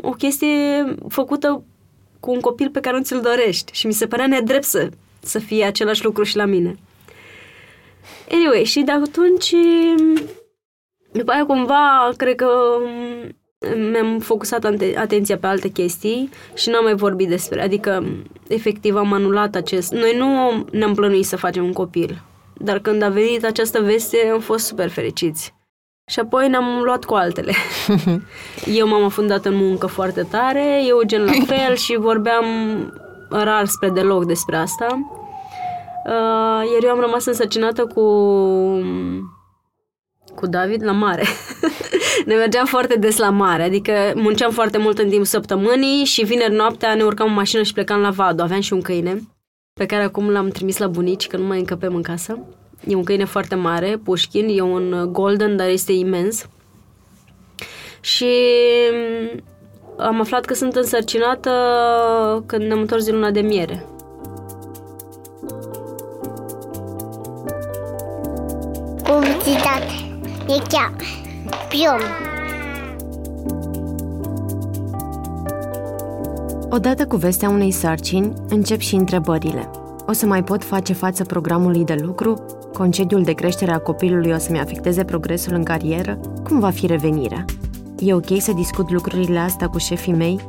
[0.01, 0.47] o chestie
[1.09, 1.63] făcută
[2.19, 3.71] cu un copil pe care nu ți-l dorești.
[3.73, 6.77] Și mi se părea nedrept să, să fie același lucru și la mine.
[8.31, 9.53] Anyway, și de atunci,
[11.13, 12.49] după aia cumva, cred că
[13.91, 18.03] mi-am focusat atenția pe alte chestii și n-am mai vorbit despre, adică
[18.47, 19.91] efectiv am anulat acest...
[19.91, 20.27] Noi nu
[20.71, 22.21] ne-am plănuit să facem un copil,
[22.57, 25.53] dar când a venit această veste am fost super fericiți.
[26.11, 27.53] Și apoi ne-am luat cu altele.
[28.79, 32.45] eu m-am afundat în muncă foarte tare, eu gen la fel și vorbeam
[33.29, 34.87] rar spre deloc despre asta.
[36.05, 38.01] Uh, iar eu am rămas însărcinată cu
[40.35, 41.23] cu David la mare.
[42.25, 46.53] ne mergeam foarte des la mare, adică munceam foarte mult în timp săptămânii și vineri
[46.53, 48.43] noaptea ne urcam în mașină și plecam la Vado.
[48.43, 49.21] Aveam și un câine
[49.73, 52.39] pe care acum l-am trimis la bunici, că nu mai încăpem în casă.
[52.87, 56.47] E un câine foarte mare, Pushkin, e un golden, dar este imens.
[57.99, 58.33] Și
[58.91, 59.43] mm,
[59.97, 61.51] am aflat că sunt însărcinată
[62.45, 63.85] când ne-am întors din luna de miere.
[69.03, 70.02] Publicitate.
[70.47, 70.93] E chiar.
[71.69, 72.01] Pion.
[76.69, 79.69] Odată cu vestea unei sarcini, încep și întrebările.
[80.07, 82.45] O să mai pot face față programului de lucru?
[82.73, 86.19] Concediul de creștere a copilului o să-mi afecteze progresul în carieră?
[86.43, 87.45] Cum va fi revenirea?
[87.99, 90.39] E ok să discut lucrurile astea cu șefii mei?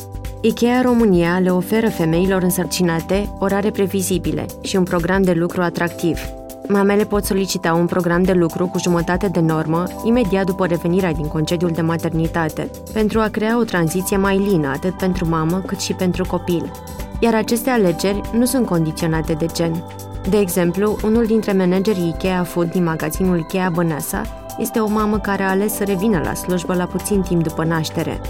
[0.41, 6.19] IKEA România le oferă femeilor însărcinate orare previzibile și un program de lucru atractiv–
[6.69, 11.29] Mamele pot solicita un program de lucru cu jumătate de normă imediat după revenirea din
[11.29, 15.93] concediul de maternitate, pentru a crea o tranziție mai lină atât pentru mamă cât și
[15.93, 16.71] pentru copil.
[17.19, 19.85] Iar aceste alegeri nu sunt condiționate de gen.
[20.29, 24.23] De exemplu, unul dintre managerii IKEA Food din magazinul IKEA Băneasa
[24.59, 28.21] este o mamă care a ales să revină la slujbă la puțin timp după naștere.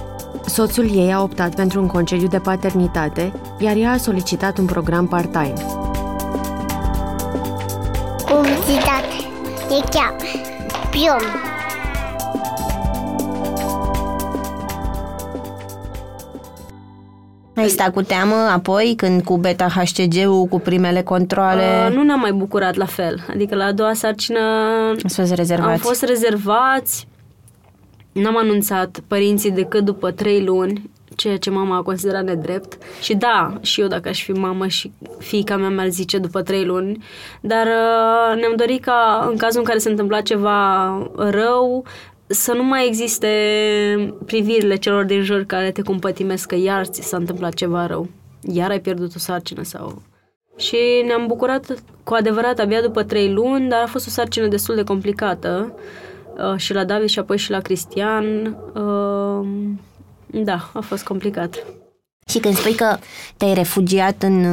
[0.47, 5.07] Soțul ei a optat pentru un concediu de paternitate, iar ea a solicitat un program
[5.07, 5.55] part-time.
[8.35, 9.17] Publicitate.
[9.71, 10.15] E chiar.
[10.91, 11.23] Pion.
[17.57, 21.63] Ai stat cu teamă apoi când cu beta HCG-ul, cu primele controle?
[21.89, 23.27] Uh, nu ne-am mai bucurat la fel.
[23.31, 24.41] Adică la a doua sarcină
[25.05, 25.71] Ați fost rezervați.
[25.71, 27.09] am fost rezervați.
[28.13, 32.79] N-am anunțat părinții decât după trei luni ceea ce mama a considerat nedrept.
[33.01, 36.65] Și da, și eu dacă aș fi mamă și fiica mea mi-ar zice după trei
[36.65, 37.05] luni,
[37.41, 41.85] dar uh, ne-am dorit ca în cazul în care se întâmpla ceva rău,
[42.27, 43.29] să nu mai existe
[44.27, 48.09] privirile celor din jur care te compătimesc că iar ți s-a întâmplat ceva rău.
[48.41, 50.03] Iar ai pierdut o sarcină sau...
[50.57, 51.75] Și ne-am bucurat
[52.05, 55.75] cu adevărat abia după trei luni, dar a fost o sarcină destul de complicată
[56.37, 58.57] uh, și la David și apoi și la Cristian.
[58.75, 59.47] Uh,
[60.43, 61.65] da, a fost complicat.
[62.27, 62.97] Și când spui că
[63.37, 64.45] te-ai refugiat în,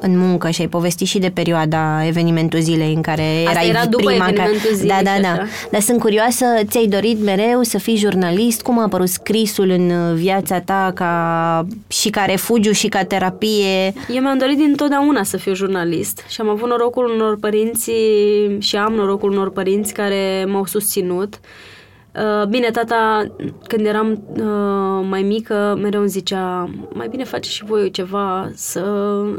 [0.00, 3.86] în muncă și ai povestit și de perioada evenimentul zilei în care Asta erai era
[3.86, 4.76] după prima evenimentul ca...
[4.76, 5.28] zilei Da, da, da.
[5.28, 5.46] așa.
[5.70, 8.62] Dar sunt curioasă, ți-ai dorit mereu să fii jurnalist?
[8.62, 13.92] Cum a apărut scrisul în viața ta ca și ca refugiu și ca terapie?
[14.08, 17.90] Eu mi-am dorit dintotdeauna să fiu jurnalist și am avut norocul unor părinți
[18.58, 21.40] și am norocul unor părinți care m-au susținut.
[22.16, 23.26] Uh, Bine, tata,
[23.66, 28.84] când eram uh, mai mică, mereu îmi zicea, mai bine face și voi ceva, să,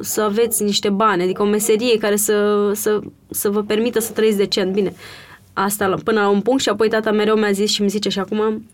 [0.02, 4.38] să aveți niște bani, adică o meserie care să, să, să vă permită să trăiți
[4.38, 4.74] decent.
[4.74, 4.94] Bine,
[5.54, 8.10] asta la- până la un punct și apoi tata mereu mi-a zis și mi zice
[8.10, 8.66] și acum,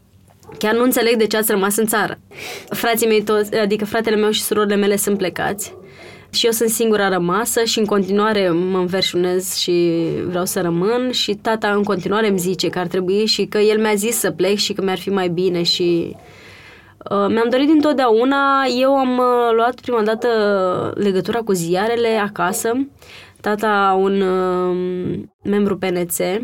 [0.58, 2.20] chiar nu înțeleg de ce ați rămas în țară.
[2.70, 5.74] Frații mei toți, adică fratele meu și surorile mele sunt plecați
[6.32, 11.36] și eu sunt singura rămasă și în continuare mă înverșunez și vreau să rămân și
[11.36, 14.56] tata în continuare îmi zice că ar trebui și că el mi-a zis să plec
[14.56, 16.16] și că mi-ar fi mai bine și
[17.10, 20.28] uh, mi-am dorit dintotdeauna, eu am uh, luat prima dată
[20.96, 22.88] legătura cu ziarele acasă,
[23.42, 26.42] tata un uh, membru PNC,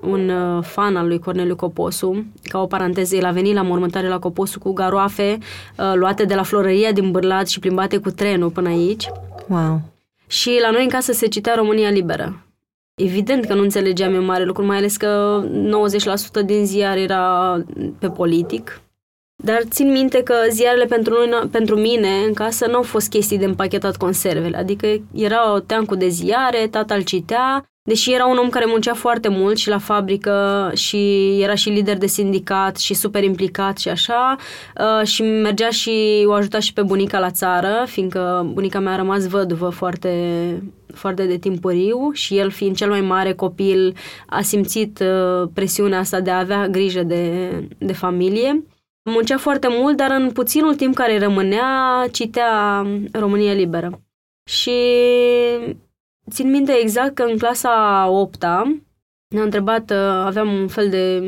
[0.00, 2.24] un uh, fan al lui Corneliu Coposu.
[2.42, 5.38] Ca o paranteză, el a venit la mormântare la Coposu cu garoafe
[5.78, 9.10] uh, luate de la florăria din Bârlat și plimbate cu trenul până aici.
[9.48, 9.80] Wow!
[10.26, 12.42] Și la noi în casă se citea România Liberă.
[12.94, 15.42] Evident că nu înțelegeam eu mare lucru, mai ales că
[16.42, 17.56] 90% din ziar era
[17.98, 18.80] pe politic.
[19.44, 23.38] Dar țin minte că ziarele pentru, noi, pentru mine în casă nu au fost chestii
[23.38, 24.56] de împachetat conservele.
[24.56, 28.94] Adică era o teancul de ziare, tata îl citea Deși era un om care muncea
[28.94, 33.88] foarte mult și la fabrică și era și lider de sindicat și super implicat și
[33.88, 34.36] așa
[34.76, 38.96] uh, și mergea și o ajuta și pe bunica la țară, fiindcă bunica mea a
[38.96, 40.62] rămas văduvă foarte,
[40.94, 46.20] foarte de timpuriu și el fiind cel mai mare copil a simțit uh, presiunea asta
[46.20, 48.64] de a avea grijă de, de familie.
[49.10, 54.00] Muncea foarte mult, dar în puținul timp care rămânea citea România Liberă.
[54.44, 54.72] Și
[56.30, 58.42] Țin minte exact că în clasa 8
[59.28, 61.22] ne-a întrebat, uh, aveam un fel de,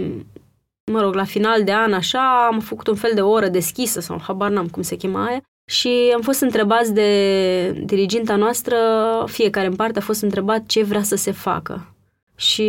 [0.93, 4.21] mă rog, la final de an așa, am făcut un fel de oră deschisă sau
[4.21, 8.77] habar n-am cum se chema aia și am fost întrebați de diriginta noastră,
[9.27, 11.95] fiecare în parte a fost întrebat ce vrea să se facă.
[12.37, 12.69] Și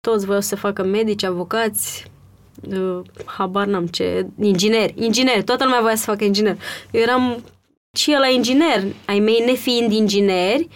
[0.00, 2.10] toți voiau să se facă medici, avocați,
[2.70, 6.56] uh, habar n-am ce, ingineri, ingineri, toată lumea voia să facă inginer.
[6.90, 7.42] Eu eram
[7.96, 10.68] și la inginer, ai mei nefiind ingineri,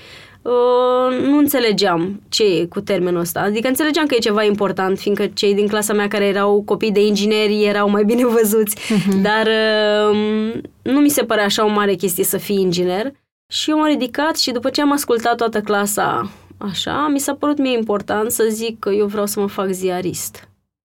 [0.43, 3.41] uh, nu înțelegeam ce e cu termenul ăsta.
[3.41, 7.07] Adică înțelegeam că e ceva important, fiindcă cei din clasa mea care erau copii de
[7.07, 9.23] ingineri erau mai bine văzuți, uh-huh.
[9.23, 13.13] dar uh, nu mi se părea așa o mare chestie să fii inginer.
[13.53, 17.59] Și eu m-am ridicat și după ce am ascultat toată clasa așa, mi s-a părut
[17.59, 20.49] mie important să zic că eu vreau să mă fac ziarist.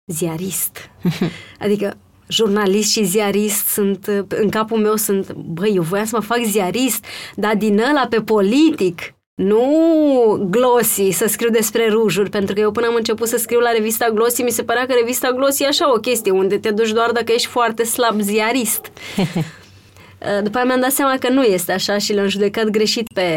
[0.07, 0.91] Ziarist.
[1.65, 1.97] Adică
[2.29, 7.05] jurnalist și ziarist sunt, în capul meu sunt, băi, eu voiam să mă fac ziarist,
[7.35, 9.01] dar din ăla pe politic,
[9.35, 13.71] nu glossy, să scriu despre rujuri, pentru că eu până am început să scriu la
[13.71, 16.93] revista Glossy, mi se părea că revista Glossy e așa o chestie, unde te duci
[16.93, 18.87] doar dacă ești foarte slab ziarist.
[20.43, 23.31] După aia mi-am dat seama că nu este așa și le-am judecat greșit pe,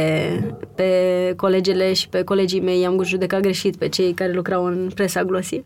[0.75, 5.23] pe colegele și pe colegii mei, i-am judecat greșit pe cei care lucrau în presa
[5.23, 5.63] Glossy.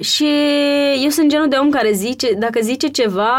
[0.00, 0.26] Și
[1.02, 3.30] eu sunt genul de om care zice, dacă zice ceva,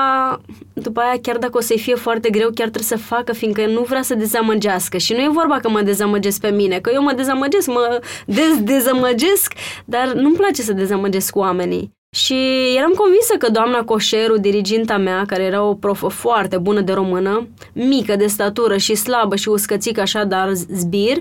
[0.73, 3.81] după aia chiar dacă o să-i fie foarte greu, chiar trebuie să facă, fiindcă nu
[3.81, 4.97] vrea să dezamăgească.
[4.97, 9.53] Și nu e vorba că mă dezamăgesc pe mine, că eu mă dezamăgesc, mă dez-dezamăgesc,
[9.85, 11.95] dar nu-mi place să dezamăgesc oamenii.
[12.15, 12.35] Și
[12.77, 17.47] eram convinsă că doamna Coșeru, diriginta mea, care era o profă foarte bună de română,
[17.73, 21.17] mică de statură și slabă și uscățică așa, dar zbir,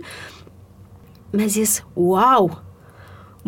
[1.31, 2.65] mi-a zis, wow,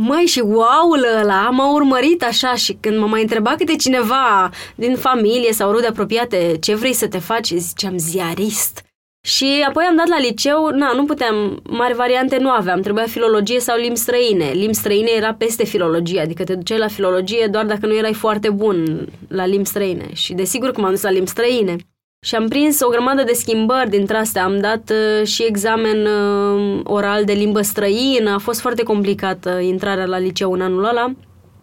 [0.01, 4.96] Măi, și wow-ul ăla m-a urmărit așa și când mă mai întreba câte cineva din
[4.96, 8.82] familie sau rude apropiate ce vrei să te faci, ziceam ziarist.
[9.20, 13.61] Și apoi am dat la liceu, na, nu puteam, mari variante nu aveam, trebuia filologie
[13.61, 14.51] sau limbi străine.
[14.51, 18.51] Limbi străine era peste filologie, adică te duceai la filologie doar dacă nu erai foarte
[18.51, 20.09] bun la limbi străine.
[20.12, 21.76] Și desigur că m-am dus la limbi străine.
[22.20, 24.44] Și am prins o grămadă de schimbări dintre astea.
[24.44, 28.30] Am dat uh, și examen uh, oral de limbă străină.
[28.30, 31.12] A fost foarte complicată intrarea la liceu în anul ăla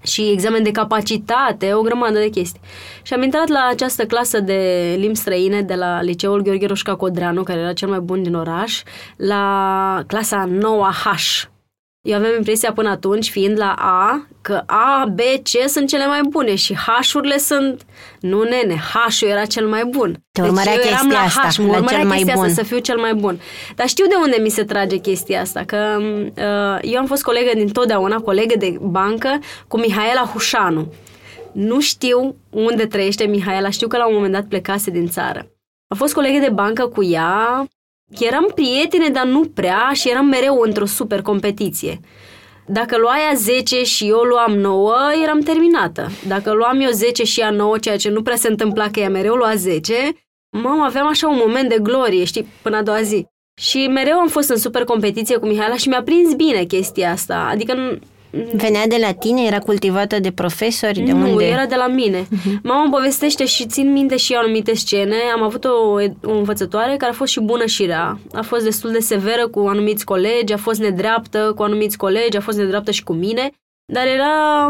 [0.03, 2.61] și examen de capacitate, o grămadă de chestii.
[3.01, 7.43] Și am intrat la această clasă de limbi străine de la liceul Gheorghe Roșca Codreanu,
[7.43, 8.83] care era cel mai bun din oraș,
[9.15, 11.49] la clasa 9H,
[12.05, 16.19] eu aveam impresia până atunci, fiind la A, că A, B, C sunt cele mai
[16.29, 17.81] bune și H-urile sunt...
[18.19, 20.23] Nu, nene, H-ul era cel mai bun.
[20.31, 22.43] Te deci eu eram la H, asta, mă urmărea cel mai chestia bun.
[22.43, 23.39] asta, să fiu cel mai bun.
[23.75, 27.51] Dar știu de unde mi se trage chestia asta, că uh, eu am fost colegă
[27.53, 30.93] din totdeauna, colegă de bancă cu Mihaela Hușanu.
[31.51, 35.47] Nu știu unde trăiește Mihaela, știu că la un moment dat plecase din țară.
[35.87, 37.67] A fost colegă de bancă cu ea,
[38.09, 41.99] Eram prietene, dar nu prea și eram mereu într-o super competiție.
[42.67, 46.09] Dacă lua ea 10 și eu luam 9, eram terminată.
[46.27, 49.09] Dacă luam eu 10 și ea 9, ceea ce nu prea se întâmpla că ea
[49.09, 49.93] mereu lua 10,
[50.49, 53.25] mama, aveam așa un moment de glorie, știi, până a doua zi.
[53.61, 57.47] Și mereu am fost în super competiție cu Mihaela și mi-a prins bine chestia asta.
[57.51, 57.99] Adică
[58.53, 59.41] Venea de la tine?
[59.45, 60.99] Era cultivată de profesori?
[60.99, 61.45] De nu, unde?
[61.45, 62.21] era de la mine.
[62.23, 62.61] Uh-huh.
[62.63, 65.15] Mama îmi povestește și țin minte și eu anumite scene.
[65.35, 68.19] Am avut o, o învățătoare care a fost și bună și rea.
[68.33, 72.41] A fost destul de severă cu anumiți colegi, a fost nedreaptă cu anumiți colegi, a
[72.41, 73.51] fost nedreaptă și cu mine.
[73.87, 74.67] Dar era,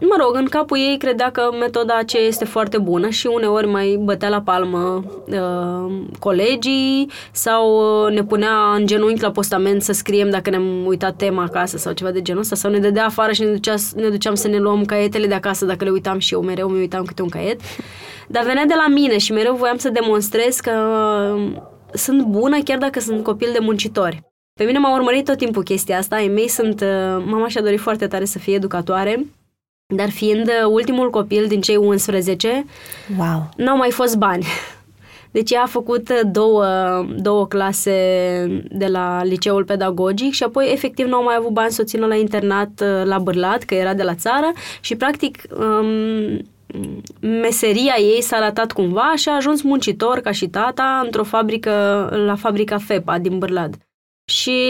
[0.00, 3.98] mă rog, în capul ei credea că metoda aceea este foarte bună și uneori mai
[4.00, 7.66] bătea la palmă uh, colegii sau
[8.04, 11.92] uh, ne punea în genunchi la postament să scriem dacă ne-am uitat tema acasă sau
[11.92, 14.58] ceva de genul ăsta sau ne dădea afară și ne, ducea, ne duceam să ne
[14.58, 17.60] luăm caietele de acasă dacă le uitam și eu mereu mi uitam câte un caiet.
[18.28, 20.70] Dar venea de la mine și mereu voiam să demonstrez că
[21.34, 21.52] uh,
[21.92, 24.29] sunt bună chiar dacă sunt copil de muncitori.
[24.60, 26.14] Pe mine m-a urmărit tot timpul chestia asta.
[26.14, 26.80] Ai mei sunt...
[26.80, 29.26] Uh, mama și-a dorit foarte tare să fie educatoare,
[29.94, 32.64] dar fiind uh, ultimul copil din cei 11,
[33.18, 33.48] wow.
[33.56, 34.46] n-au mai fost bani.
[35.36, 36.66] Deci ea a făcut uh, două,
[37.16, 37.92] două clase
[38.70, 42.06] de la liceul pedagogic și apoi efectiv nu au mai avut bani să o țină
[42.06, 46.44] la internat la Bârlat, că era de la țară și practic um,
[47.20, 51.70] meseria ei s-a ratat cumva și a ajuns muncitor ca și tata într-o fabrică,
[52.26, 53.74] la fabrica FEPA din Bârlad.
[54.30, 54.60] Și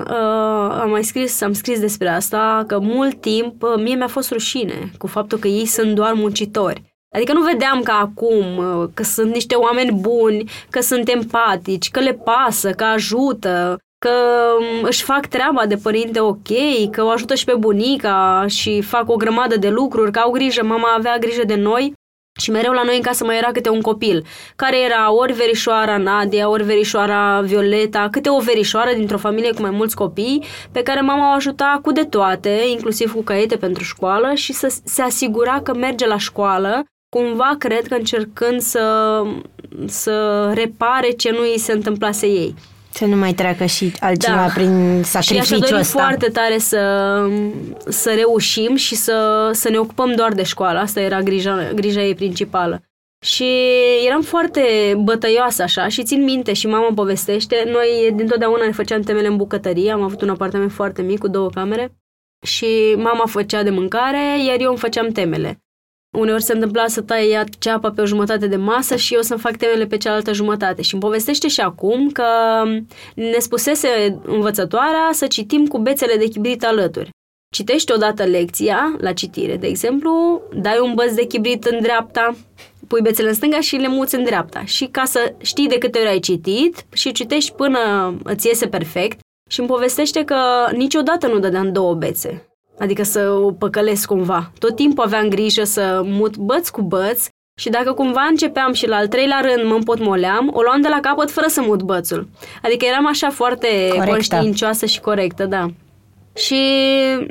[0.00, 4.30] uh, am mai scris, am scris despre asta, că mult timp uh, mie mi-a fost
[4.30, 6.82] rușine cu faptul că ei sunt doar muncitori.
[7.14, 12.00] Adică nu vedeam ca acum uh, că sunt niște oameni buni, că sunt empatici, că
[12.00, 14.10] le pasă, că ajută, că
[14.58, 16.48] um, își fac treaba de părinte ok,
[16.90, 20.64] că o ajută și pe bunica și fac o grămadă de lucruri, că au grijă,
[20.64, 21.92] mama avea grijă de noi
[22.36, 24.24] și mereu la noi în casă mai era câte un copil,
[24.56, 29.70] care era ori verișoara Nadia, ori verișoara Violeta, câte o verișoară dintr-o familie cu mai
[29.70, 34.34] mulți copii, pe care mama o ajuta cu de toate, inclusiv cu caiete pentru școală
[34.34, 36.84] și să se asigura că merge la școală,
[37.16, 39.22] cumva cred că încercând să,
[39.86, 42.54] să repare ce nu îi se întâmplase ei.
[42.96, 44.52] Să nu mai treacă și altceva da.
[44.54, 45.98] prin sacrificiul și ăsta.
[45.98, 46.80] foarte tare să,
[47.88, 50.78] să reușim și să, să ne ocupăm doar de școală.
[50.78, 52.82] Asta era grija, grija ei principală.
[53.24, 53.46] Și
[54.06, 57.64] eram foarte bătăioasă așa și țin minte și mama povestește.
[57.66, 59.92] Noi dintotdeauna ne făceam temele în bucătărie.
[59.92, 61.96] Am avut un apartament foarte mic cu două camere
[62.46, 65.65] și mama făcea de mâncare, iar eu îmi făceam temele.
[66.16, 69.40] Uneori se întâmpla să taie ea ceapa pe o jumătate de masă și eu să-mi
[69.40, 70.82] fac temele pe cealaltă jumătate.
[70.82, 72.24] Și îmi povestește și acum că
[73.14, 77.10] ne spusese învățătoarea să citim cu bețele de chibrit alături.
[77.54, 82.36] Citești odată lecția, la citire, de exemplu, dai un băț de chibrit în dreapta,
[82.88, 84.64] pui bețele în stânga și le muți în dreapta.
[84.64, 87.78] Și ca să știi de câte ori ai citit și citești până
[88.24, 89.18] îți iese perfect,
[89.50, 90.36] și îmi povestește că
[90.72, 92.55] niciodată nu dădeam două bețe.
[92.78, 94.50] Adică să o păcălesc cumva.
[94.58, 97.26] Tot timpul aveam grijă să mut băț cu băț
[97.60, 101.00] și dacă cumva începeam și la al treilea rând mă împotmoleam, o luam de la
[101.00, 102.28] capăt fără să mut bățul.
[102.62, 104.10] Adică eram așa foarte Corectă.
[104.10, 105.66] conștiincioasă și corectă, da.
[106.36, 106.60] Și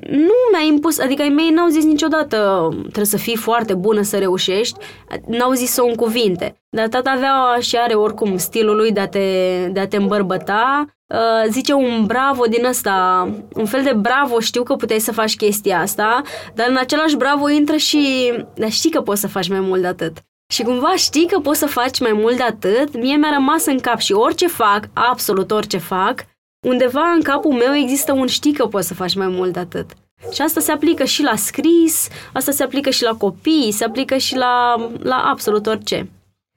[0.10, 4.18] nu mi-a impus, adică ai mei n-au zis niciodată trebuie să fii foarte bună să
[4.18, 4.80] reușești,
[5.28, 6.62] n-au zis-o în cuvinte.
[6.70, 10.86] Dar tata avea și are oricum stilul lui de a te, de a te îmbărbăta,
[11.08, 15.36] uh, zice un bravo din ăsta, un fel de bravo, știu că puteai să faci
[15.36, 16.22] chestia asta,
[16.54, 19.88] dar în același bravo intră și, dar știi că poți să faci mai mult de
[19.88, 20.18] atât.
[20.48, 23.80] Și cumva știi că poți să faci mai mult de atât, mie mi-a rămas în
[23.80, 26.26] cap și orice fac, absolut orice fac,
[26.66, 29.86] undeva în capul meu există un știi că poți să faci mai mult de atât.
[30.34, 34.18] Și asta se aplică și la scris, asta se aplică și la copii, se aplică
[34.18, 36.10] și la, la absolut orice.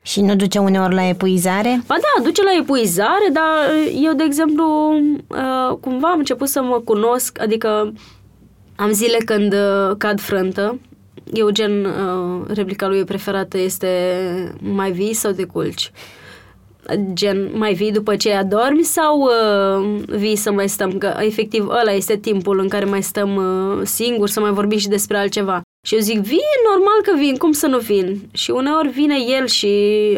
[0.03, 1.83] Și nu duce uneori la epuizare?
[1.87, 3.45] Ba da, duce la epuizare, dar
[4.03, 4.95] eu, de exemplu,
[5.29, 7.93] uh, cumva am început să mă cunosc, adică
[8.77, 10.79] am zile când uh, cad frântă,
[11.33, 13.89] Eugen, uh, replica lui preferată este
[14.61, 15.93] mai vii sau te culci?
[17.13, 20.99] Gen mai vii după ce adormi sau uh, vii să mai stăm?
[20.99, 24.89] Că efectiv ăla este timpul în care mai stăm uh, singuri să mai vorbim și
[24.89, 25.61] despre altceva.
[25.87, 26.39] Și eu zic, vin,
[26.73, 28.21] normal că vin, cum să nu vin?
[28.33, 29.69] Și uneori vine el și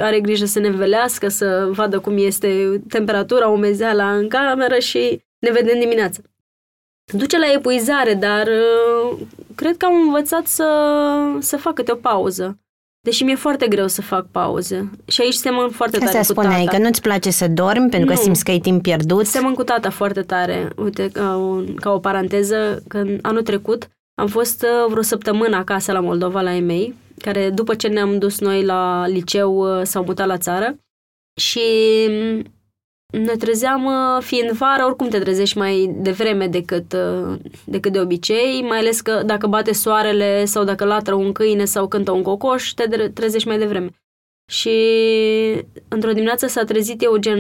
[0.01, 5.51] are grijă să ne velească, să vadă cum este temperatura, umezeala în cameră și ne
[5.51, 6.21] vedem dimineața.
[7.13, 9.19] Duce la epuizare, dar uh,
[9.55, 10.69] cred că am învățat să,
[11.39, 12.59] să fac câte o pauză.
[13.03, 14.91] Deși mi-e foarte greu să fac pauze.
[15.07, 16.77] Și aici semăn foarte tare Asta cu spuneai, tata.
[16.77, 18.15] că nu-ți place să dormi pentru nu.
[18.15, 19.27] că simți că e timp pierdut.
[19.27, 20.73] Semăn cu tata foarte tare.
[20.77, 25.93] Uite, ca o, ca o paranteză, că anul trecut am fost uh, vreo săptămână acasă
[25.93, 30.27] la Moldova, la ei care după ce ne-am dus noi la liceu uh, s-au mutat
[30.27, 30.79] la țară
[31.41, 31.61] și
[33.11, 38.63] ne trezeam, uh, fiind vară, oricum te trezești mai devreme decât, uh, decât de obicei,
[38.63, 42.71] mai ales că dacă bate soarele sau dacă latră un câine sau cântă un cocoș,
[42.71, 43.91] te trezești mai devreme.
[44.51, 44.71] Și
[45.89, 47.39] într-o dimineață s-a trezit Eugen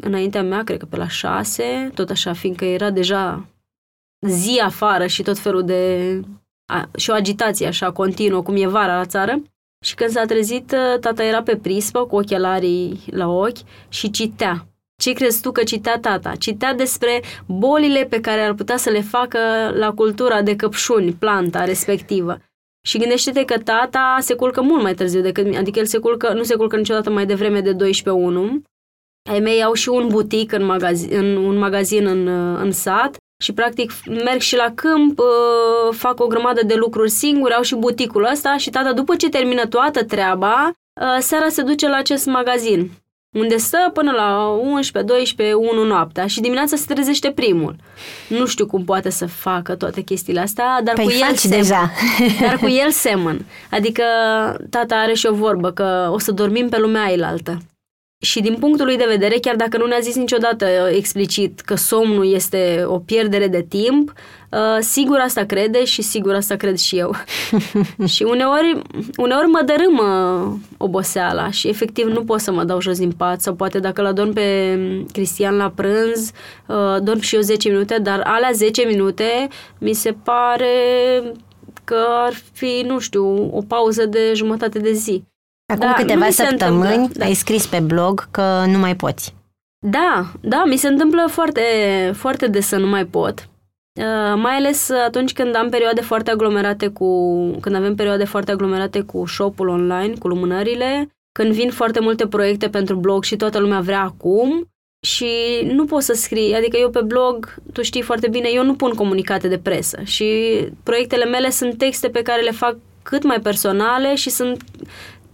[0.00, 3.48] înaintea mea, cred că pe la șase, tot așa, fiindcă era deja
[4.26, 6.20] zi afară și tot felul de...
[6.72, 9.42] A, și o agitație așa continuă, cum e vara la țară.
[9.84, 14.66] Și când s-a trezit, uh, tata era pe prispă, cu ochelarii la ochi și citea
[15.02, 16.34] ce crezi tu că citea tata?
[16.38, 19.38] Citea despre bolile pe care ar putea să le facă
[19.74, 22.38] la cultura de căpșuni, planta respectivă.
[22.86, 26.32] Și gândește-te că tata se culcă mult mai târziu decât mine, adică el se culcă,
[26.32, 28.62] nu se culcă niciodată mai devreme de 12 1.
[29.30, 32.26] Ai mei au și un butic în magazin, în, un magazin în,
[32.56, 37.54] în sat și practic merg și la câmp, uh, fac o grămadă de lucruri singuri,
[37.54, 40.70] au și buticul ăsta și tata după ce termină toată treaba,
[41.00, 42.90] uh, seara se duce la acest magazin
[43.38, 47.76] unde stă până la 11, 12, 1 noaptea și dimineața se trezește primul.
[48.28, 51.58] Nu știu cum poate să facă toate chestiile astea, dar păi cu el semăn.
[51.58, 51.90] deja.
[52.46, 53.46] dar cu el semăn.
[53.70, 54.02] Adică
[54.70, 57.58] tata are și o vorbă că o să dormim pe lumea ailaltă.
[58.18, 62.32] Și din punctul lui de vedere, chiar dacă nu ne-a zis niciodată explicit că somnul
[62.32, 64.12] este o pierdere de timp,
[64.50, 67.14] uh, sigur asta crede și sigur asta cred și eu.
[68.14, 68.82] și uneori,
[69.16, 73.54] uneori mă dărâmă oboseala și efectiv nu pot să mă dau jos din pat sau
[73.54, 74.78] poate dacă l adorm pe
[75.12, 76.30] Cristian la prânz,
[76.66, 79.48] uh, dorm și eu 10 minute, dar alea 10 minute
[79.78, 80.74] mi se pare
[81.84, 85.24] că ar fi, nu știu, o pauză de jumătate de zi.
[85.66, 87.24] Acum da, câteva săptămâni da.
[87.24, 89.34] ai scris pe blog că nu mai poți.
[89.78, 91.62] Da, da, mi se întâmplă foarte,
[92.14, 93.48] foarte des să nu mai pot.
[94.00, 99.00] Uh, mai ales atunci când am perioade foarte aglomerate cu, când avem perioade foarte aglomerate
[99.00, 103.80] cu shop-ul online, cu lumânările, când vin foarte multe proiecte pentru blog și toată lumea
[103.80, 104.68] vrea acum
[105.06, 105.28] și
[105.62, 108.92] nu pot să scrii, adică eu pe blog, tu știi foarte bine, eu nu pun
[108.92, 114.14] comunicate de presă și proiectele mele sunt texte pe care le fac cât mai personale
[114.14, 114.62] și sunt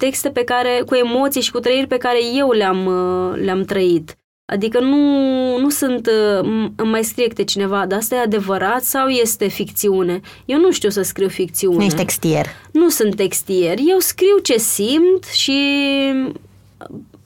[0.05, 4.17] texte pe care, cu emoții și cu trăiri pe care eu le-am, uh, le-am trăit.
[4.53, 4.99] Adică nu,
[5.59, 10.21] nu sunt, uh, îmi mai scrie câte cineva, dar asta e adevărat sau este ficțiune?
[10.45, 11.77] Eu nu știu să scriu ficțiune.
[11.77, 12.47] Nu ești textier.
[12.73, 13.79] Nu sunt textier.
[13.87, 15.59] Eu scriu ce simt și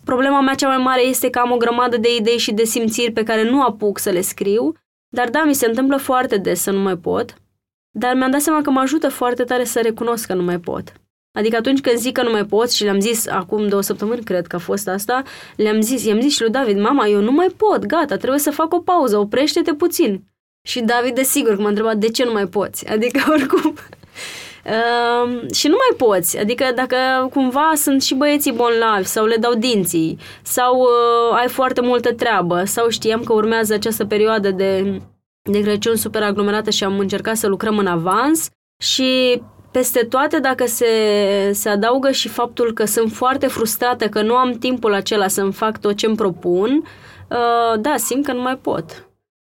[0.04, 3.12] problema mea cea mai mare este că am o grămadă de idei și de simțiri
[3.12, 4.74] pe care nu apuc să le scriu.
[5.08, 7.34] Dar da, mi se întâmplă foarte des să nu mai pot.
[7.90, 10.92] Dar mi-am dat seama că mă ajută foarte tare să recunosc că nu mai pot.
[11.36, 14.46] Adică atunci când zic că nu mai pot și le-am zis acum două săptămâni, cred
[14.46, 15.22] că a fost asta,
[15.56, 18.50] le-am zis, i-am zis și lui David, mama, eu nu mai pot, gata, trebuie să
[18.50, 20.24] fac o pauză, oprește-te puțin.
[20.68, 22.86] Și David, desigur, că m-a întrebat de ce nu mai poți.
[22.94, 23.74] Adică, oricum,
[24.66, 26.38] Uh, și nu mai poți.
[26.38, 26.96] Adică dacă
[27.32, 32.64] cumva sunt și băieții bolnavi sau le dau dinții sau uh, ai foarte multă treabă
[32.64, 35.00] sau știam că urmează această perioadă de,
[35.42, 38.48] de Crăciun super aglomerată și am încercat să lucrăm în avans
[38.82, 39.42] și
[39.76, 40.86] peste toate, dacă se,
[41.52, 45.80] se adaugă și faptul că sunt foarte frustrată că nu am timpul acela să-mi fac
[45.80, 46.84] tot ce îmi propun,
[47.28, 49.08] uh, da, simt că nu mai pot.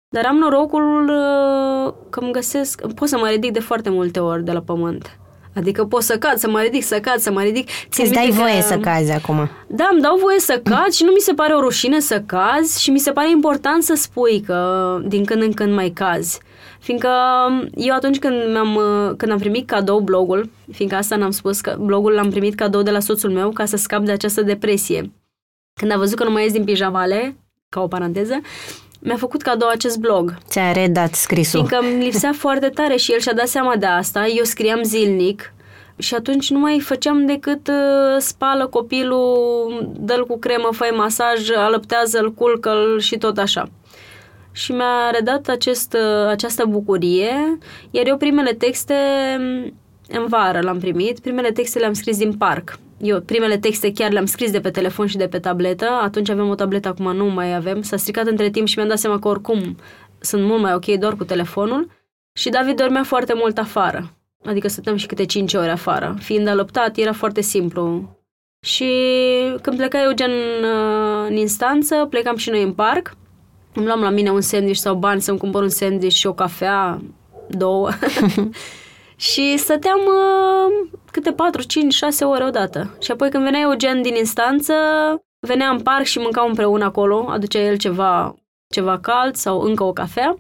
[0.09, 4.43] Dar am norocul uh, că îmi găsesc, pot să mă ridic de foarte multe ori
[4.43, 5.17] de la pământ.
[5.55, 7.69] Adică pot să cad, să mă ridic, să cad, să mă ridic.
[7.89, 8.34] Ți dai că...
[8.34, 9.49] voie să cazi acum.
[9.67, 12.82] Da, îmi dau voie să cad și nu mi se pare o rușine să cazi
[12.82, 16.39] și mi se pare important să spui că din când în când mai cazi.
[16.84, 17.10] Fiindcă
[17.76, 18.80] eu atunci când, mi-am,
[19.18, 22.92] când am primit cadou blogul, fiindcă asta n-am spus, că blogul l-am primit cadou de
[22.92, 25.12] la soțul meu ca să scap de această depresie.
[25.80, 27.36] Când a văzut că nu mai ies din pijamale,
[27.70, 28.42] ca o paranteză,
[29.00, 30.38] mi-a făcut cadou acest blog.
[30.48, 31.66] Ți-a redat scrisul.
[31.66, 34.28] Fiindcă îmi lipsea foarte tare și el și-a dat seama de asta.
[34.28, 35.54] Eu scriam zilnic
[35.98, 42.34] și atunci nu mai făceam decât uh, spală copilul, dă cu cremă, fă masaj, alăptează-l,
[42.34, 43.70] culcă-l și tot așa
[44.54, 45.97] și mi-a redat acest,
[46.28, 47.58] această bucurie,
[47.91, 48.95] iar eu primele texte
[50.08, 52.80] în vară l-am primit, primele texte le-am scris din parc.
[53.01, 56.49] Eu primele texte chiar le-am scris de pe telefon și de pe tabletă, atunci avem
[56.49, 59.28] o tabletă, acum nu mai avem, s-a stricat între timp și mi-am dat seama că
[59.28, 59.78] oricum
[60.20, 61.89] sunt mult mai ok doar cu telefonul
[62.34, 64.14] și David dormea foarte mult afară,
[64.45, 66.16] adică stăteam și câte 5 ore afară.
[66.20, 68.10] Fiind alăptat, era foarte simplu.
[68.66, 68.91] Și
[69.62, 70.32] când pleca Eugen
[71.28, 73.16] în instanță, plecam și noi în parc
[73.74, 77.01] îmi luam la mine un sandwich sau bani să-mi cumpăr un sandwich și o cafea,
[77.49, 77.89] două.
[79.15, 82.97] și stăteam uh, câte 4, 5, 6 ore odată.
[83.01, 84.74] Și apoi când venea Eugen din instanță,
[85.39, 88.36] venea în parc și mâncam împreună acolo, aducea el ceva,
[88.74, 90.38] ceva cald sau încă o cafea.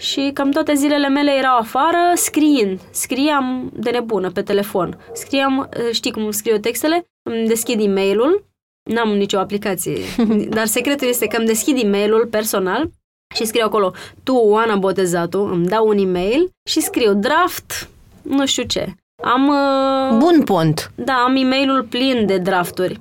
[0.00, 2.80] Și cam toate zilele mele erau afară scriind.
[2.90, 4.98] Scriam de nebună pe telefon.
[5.12, 7.06] Scriam, uh, știi cum scriu textele?
[7.22, 8.20] Îmi deschid e mail
[8.88, 9.98] N-am nicio aplicație,
[10.56, 12.90] dar secretul este că îmi deschid e-mailul personal
[13.34, 17.88] și scriu acolo, tu, Oana Botezatu, îmi dau un e-mail și scriu draft,
[18.22, 18.94] nu știu ce.
[19.22, 19.48] Am...
[19.48, 20.90] Uh, Bun pont.
[20.94, 23.00] Da, am e-mailul plin de drafturi.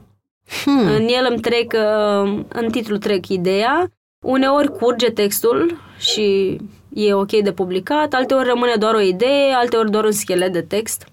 [0.63, 0.87] Hmm.
[0.87, 3.91] În el îmi trec, uh, în titlu trec ideea,
[4.25, 6.57] uneori curge textul și
[6.93, 11.07] e ok de publicat, alteori rămâne doar o idee, alteori doar un schelet de text.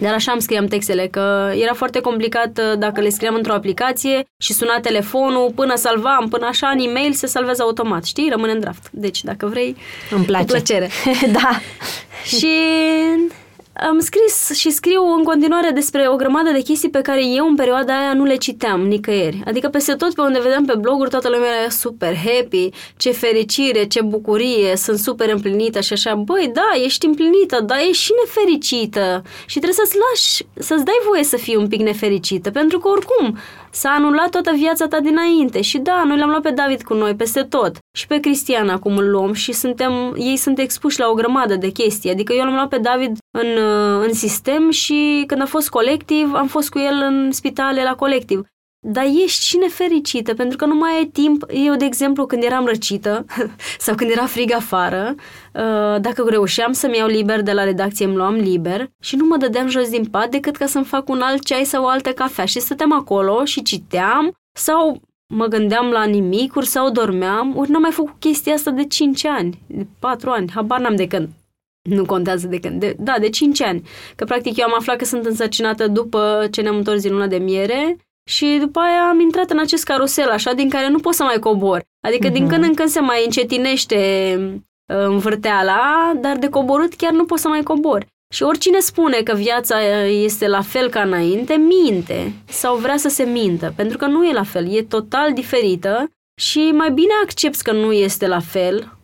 [0.00, 4.24] Dar așa îmi scriam textele, că era foarte complicat uh, dacă le scriam într-o aplicație
[4.38, 8.28] și suna telefonul, până salvam, până așa, în e-mail se salvează automat, știi?
[8.30, 8.88] Rămâne în draft.
[8.90, 9.76] Deci, dacă vrei,
[10.10, 10.44] îmi place.
[10.44, 10.90] cu plăcere.
[11.40, 11.60] da.
[12.24, 12.48] și
[13.88, 17.54] am scris și scriu în continuare despre o grămadă de chestii pe care eu în
[17.54, 19.42] perioada aia nu le citeam nicăieri.
[19.46, 23.84] Adică peste tot pe unde vedeam pe bloguri toată lumea era super happy, ce fericire,
[23.84, 26.14] ce bucurie, sunt super împlinită și așa.
[26.14, 31.24] Băi, da, ești împlinită, dar ești și nefericită și trebuie să-ți lași, să-ți dai voie
[31.24, 33.38] să fii un pic nefericită, pentru că oricum
[33.70, 37.14] S-a anulat toată viața ta dinainte și da, noi l-am luat pe David cu noi
[37.14, 37.78] peste tot.
[37.96, 41.70] Și pe Cristian acum îl luăm și suntem, ei sunt expuși la o grămadă de
[41.70, 42.10] chestii.
[42.10, 46.34] Adică eu l-am luat pe David în, uh, în sistem și când a fost colectiv,
[46.34, 48.42] am fost cu el în spitale la colectiv.
[48.82, 51.44] Dar ești și nefericită, pentru că nu mai ai timp.
[51.48, 53.24] Eu, de exemplu, când eram răcită
[53.78, 55.14] sau când era frig afară,
[55.54, 59.36] uh, dacă reușeam să-mi iau liber de la redacție, îmi luam liber și nu mă
[59.36, 62.44] dădeam jos din pat decât ca să-mi fac un alt ceai sau o altă cafea
[62.44, 65.00] și stăteam acolo și citeam sau
[65.34, 69.62] mă gândeam la nimicuri sau dormeam, ori n-am mai făcut chestia asta de 5 ani,
[69.66, 71.28] de 4 ani, habar n-am de când.
[71.88, 72.80] Nu contează de când.
[72.80, 73.82] De, da, de 5 ani.
[74.16, 77.36] Că practic eu am aflat că sunt însărcinată după ce ne-am întors din luna de
[77.36, 81.22] miere și după aia am intrat în acest carusel așa din care nu pot să
[81.22, 81.82] mai cobor.
[82.06, 82.32] Adică uh-huh.
[82.32, 82.52] din mhm.
[82.52, 83.98] când în când se mai încetinește
[84.92, 88.06] uh, învârteala, dar de coborât chiar nu pot să mai cobor.
[88.34, 93.08] Și oricine spune că viața uh, este la fel ca înainte, minte sau vrea să
[93.08, 96.10] se mintă, pentru că nu e la fel, e total diferită
[96.40, 98.98] și mai bine accepti că nu este la fel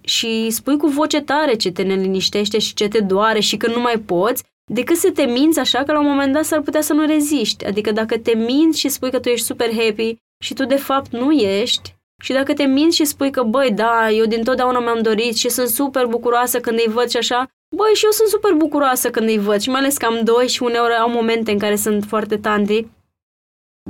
[0.00, 3.80] și spui cu voce tare ce te neliniștește și ce te doare și că nu
[3.80, 6.92] mai poți, decât să te minți așa că la un moment dat s-ar putea să
[6.92, 7.64] nu reziști.
[7.64, 11.10] Adică dacă te minți și spui că tu ești super happy și tu de fapt
[11.10, 15.02] nu ești, și dacă te minți și spui că, băi, da, eu din totdeauna mi-am
[15.02, 17.46] dorit și sunt super bucuroasă când îi văd și așa,
[17.76, 20.48] băi, și eu sunt super bucuroasă când îi văd și mai ales că am doi
[20.48, 22.86] și uneori au momente în care sunt foarte tandri.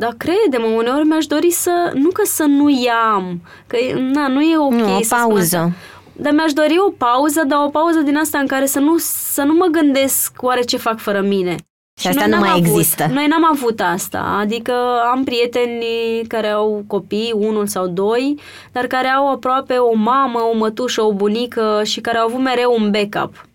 [0.00, 4.58] Dar crede-mă, uneori mi-aș dori să, nu că să nu iam, că na, nu e
[4.58, 5.72] ok nu, o să pauză.
[6.20, 9.42] Dar mi-aș dori o pauză, dar o pauză din asta în care să nu, să
[9.42, 11.54] nu mă gândesc oare ce fac fără mine.
[11.98, 13.06] Și, și asta nu mai avut, există.
[13.12, 14.72] Noi n-am avut asta, adică
[15.12, 15.84] am prieteni
[16.28, 18.38] care au copii, unul sau doi,
[18.72, 22.76] dar care au aproape o mamă, o mătușă, o bunică și care au avut mereu
[22.78, 23.46] un backup.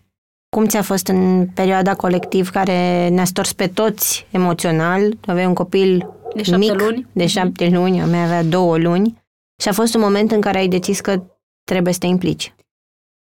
[0.56, 5.16] Cum ți-a fost în perioada colectiv care ne-a stors pe toți emoțional?
[5.26, 7.06] Aveai un copil de șapte mic, luni.
[7.12, 7.72] de șapte mm-hmm.
[7.72, 9.22] luni, a mea avea două luni
[9.62, 11.22] și a fost un moment în care ai decis că
[11.64, 12.54] trebuie să te implici.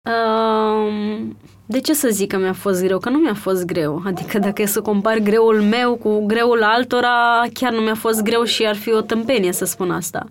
[0.09, 2.99] Um, de ce să zic că mi-a fost greu?
[2.99, 4.01] Că nu mi-a fost greu.
[4.05, 8.43] Adică dacă e să compar greul meu cu greul altora, chiar nu mi-a fost greu
[8.43, 10.27] și ar fi o tâmpenie să spun asta.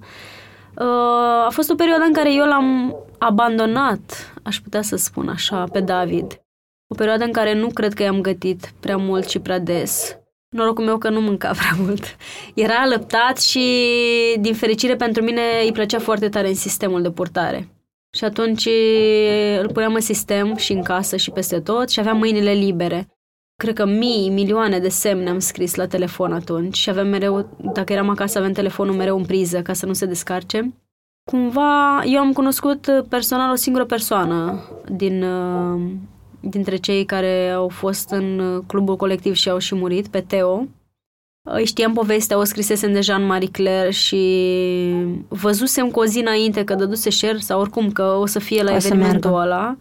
[0.76, 5.64] Uh, a fost o perioadă în care eu l-am abandonat, aș putea să spun așa,
[5.72, 6.40] pe David.
[6.86, 10.16] O perioadă în care nu cred că i-am gătit prea mult și prea des.
[10.48, 12.16] Norocul meu că nu mânca prea mult.
[12.54, 13.64] Era alăptat și,
[14.40, 17.68] din fericire pentru mine, îi plăcea foarte tare în sistemul de purtare.
[18.16, 18.68] Și atunci
[19.60, 23.08] îl puneam în sistem și în casă și peste tot și aveam mâinile libere.
[23.56, 27.92] Cred că mii, milioane de semne am scris la telefon atunci și aveam mereu, dacă
[27.92, 30.74] eram acasă, aveam telefonul mereu în priză ca să nu se descarce.
[31.30, 35.24] Cumva, eu am cunoscut personal o singură persoană din,
[36.40, 40.66] dintre cei care au fost în clubul colectiv și au și murit, pe Teo,
[41.42, 44.20] îi știam povestea, o scrisesem deja în Marie Claire și
[45.28, 48.72] văzusem cu o zi înainte că dăduse share sau oricum că o să fie la
[48.72, 49.76] o evenimentul ăla.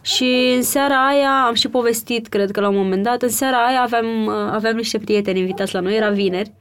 [0.00, 3.66] Și în seara aia am și povestit, cred că la un moment dat, în seara
[3.66, 6.52] aia aveam, aveam niște prieteni invitați la noi, era vineri,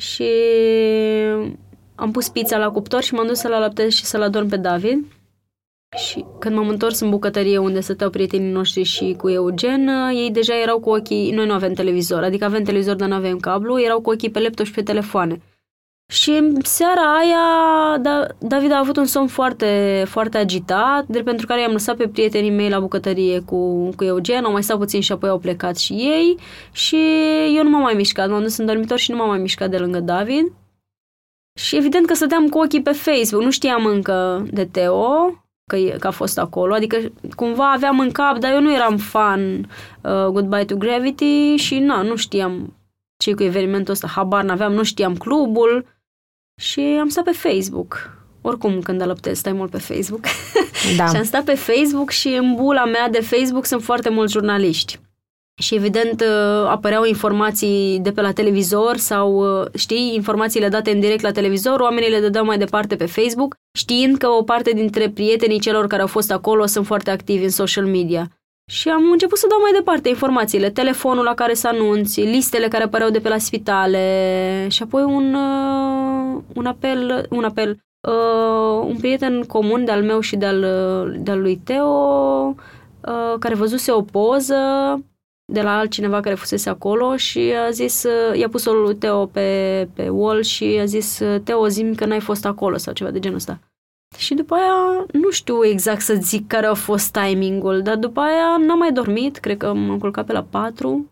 [0.00, 0.28] și
[1.94, 5.04] am pus pizza la cuptor și m-am dus să-l alăptez și să-l adorm pe David.
[5.96, 10.60] Și când m-am întors în bucătărie unde stăteau prietenii noștri și cu Eugen, ei deja
[10.60, 14.00] erau cu ochii, noi nu avem televizor, adică avem televizor, dar nu avem cablu, erau
[14.00, 15.40] cu ochii pe laptop și pe telefoane.
[16.10, 21.46] Și în seara aia, da, David a avut un somn foarte, foarte agitat, de pentru
[21.46, 25.00] care i-am lăsat pe prietenii mei la bucătărie cu, cu Eugen, au mai stat puțin
[25.00, 26.36] și apoi au plecat și ei
[26.72, 26.96] și
[27.56, 29.78] eu nu m-am mai mișcat, m-am dus în dormitor și nu m-am mai mișcat de
[29.78, 30.52] lângă David.
[31.58, 35.34] Și evident că stăteam cu ochii pe Facebook, nu știam încă de Teo,
[35.70, 36.74] că, e, că a fost acolo.
[36.74, 36.96] Adică
[37.34, 39.58] cumva aveam în cap, dar eu nu eram fan
[40.00, 42.76] uh, Goodbye to Gravity și na, nu știam
[43.16, 45.86] ce cu evenimentul ăsta, habar n-aveam, nu știam clubul
[46.60, 48.18] și am stat pe Facebook.
[48.42, 50.24] Oricum, când alăptez, stai mult pe Facebook.
[50.96, 51.06] Da.
[51.10, 55.00] și am stat pe Facebook și în bula mea de Facebook sunt foarte mulți jurnaliști
[55.60, 61.00] și evident uh, apăreau informații de pe la televizor sau, uh, știi, informațiile date în
[61.00, 65.08] direct la televizor, oamenii le dădeau mai departe pe Facebook, știind că o parte dintre
[65.08, 68.28] prietenii celor care au fost acolo sunt foarte activi în social media.
[68.70, 72.84] Și am început să dau mai departe informațiile, telefonul la care să anunți, listele care
[72.84, 78.96] apăreau de pe la spitale și apoi un, uh, un apel, un apel, uh, un
[78.96, 80.60] prieten comun de-al meu și de-al,
[81.18, 81.86] de-al lui Teo,
[83.06, 84.54] uh, care văzuse o poză
[85.50, 90.08] de la altcineva care fusese acolo și a zis, i-a pus-o lui Teo pe, pe
[90.08, 93.58] wall și a zis, Teo, zim că n-ai fost acolo sau ceva de genul ăsta.
[94.16, 98.56] Și după aia, nu știu exact să zic care a fost timingul, dar după aia
[98.66, 101.10] n-am mai dormit, cred că m-am culcat pe la 4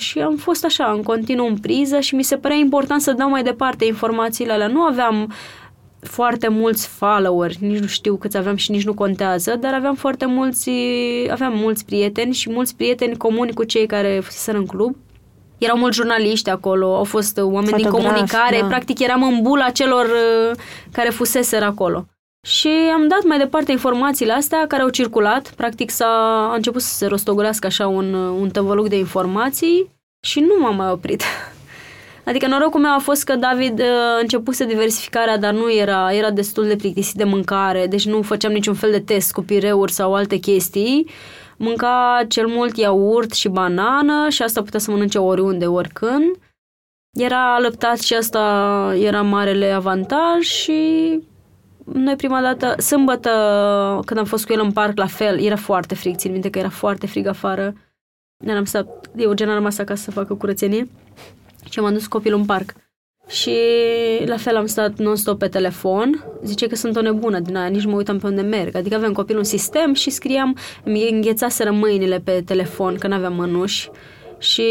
[0.00, 3.28] și am fost așa, în continuu în priză și mi se părea important să dau
[3.28, 4.66] mai departe informațiile alea.
[4.66, 5.32] Nu aveam
[6.02, 10.26] foarte mulți followeri, nici nu știu câți aveam și nici nu contează, dar aveam foarte
[10.26, 10.70] mulți,
[11.30, 14.96] aveam mulți prieteni și mulți prieteni comuni cu cei care fuseseră în club.
[15.58, 18.66] erau mulți jurnaliști acolo, au fost uh, oameni din Fotografi, comunicare, da.
[18.66, 20.58] practic eram în bula celor uh,
[20.92, 22.06] care fuseseră acolo.
[22.46, 26.06] Și am dat mai departe informațiile astea care au circulat, practic s-a
[26.50, 29.90] a început să se rostogolească așa un, uh, un tăvăluc de informații
[30.26, 31.22] și nu m-am mai oprit.
[32.24, 33.86] Adică norocul meu a fost că David uh,
[34.20, 38.74] începuse diversificarea, dar nu era, era destul de plictisit de mâncare, deci nu făceam niciun
[38.74, 41.10] fel de test cu pireuri sau alte chestii.
[41.56, 46.36] Mânca cel mult iaurt și banană și asta putea să mănânce oriunde, oricând.
[47.18, 51.20] Era alăptat și asta era marele avantaj și
[51.84, 53.30] noi prima dată, sâmbătă,
[54.04, 56.58] când am fost cu el în parc, la fel, era foarte frig, țin minte că
[56.58, 57.74] era foarte frig afară.
[58.44, 60.88] Ne-am stat, Eugen a rămas acasă să facă curățenie
[61.70, 62.72] și m-am dus cu copilul în parc.
[63.28, 63.56] Și
[64.24, 66.24] la fel am stat non-stop pe telefon.
[66.42, 68.76] Zice că sunt o nebună din aia, nici mă uitam pe unde merg.
[68.76, 73.90] Adică aveam copilul în sistem și scriam, îmi înghețaseră mâinile pe telefon, că n-aveam mănuși.
[74.38, 74.66] Și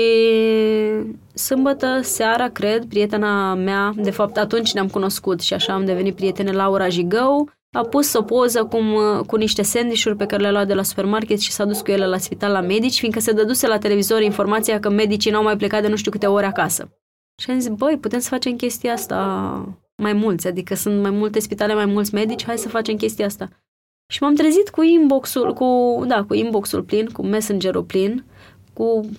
[1.34, 6.52] sâmbătă seara, cred, prietena mea, de fapt atunci ne-am cunoscut și așa am devenit prietene,
[6.52, 8.98] Laura Jigău, a pus o poză cum,
[9.28, 12.08] cu niște sandvișuri pe care le-a luat de la supermarket și s-a dus cu ele
[12.08, 15.82] la spital la medici, fiindcă se dăduse la televizor informația că medicii n-au mai plecat
[15.82, 16.98] de nu știu câte ore acasă.
[17.42, 19.18] Și am zis, băi, putem să facem chestia asta
[19.96, 23.50] mai mulți, adică sunt mai multe spitale, mai mulți medici, hai să facem chestia asta.
[24.12, 28.26] Și m-am trezit cu inbox-ul, cu, da, cu inbox-ul plin, cu messengerul plin,
[28.74, 29.10] cu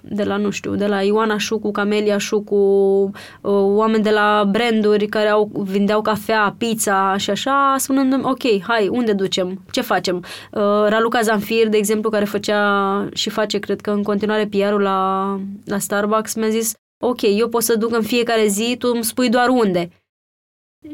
[0.00, 5.06] de la, nu știu, de la Ioana Șucu, Camelia Șucu, uh, oameni de la branduri
[5.06, 9.62] care au, vindeau cafea, pizza și așa, spunând ok, hai, unde ducem?
[9.70, 10.16] Ce facem?
[10.16, 15.40] Uh, Raluca Zanfir, de exemplu, care făcea și face, cred că în continuare PR-ul la,
[15.64, 19.28] la Starbucks, mi-a zis, ok, eu pot să duc în fiecare zi, tu îmi spui
[19.28, 19.90] doar unde.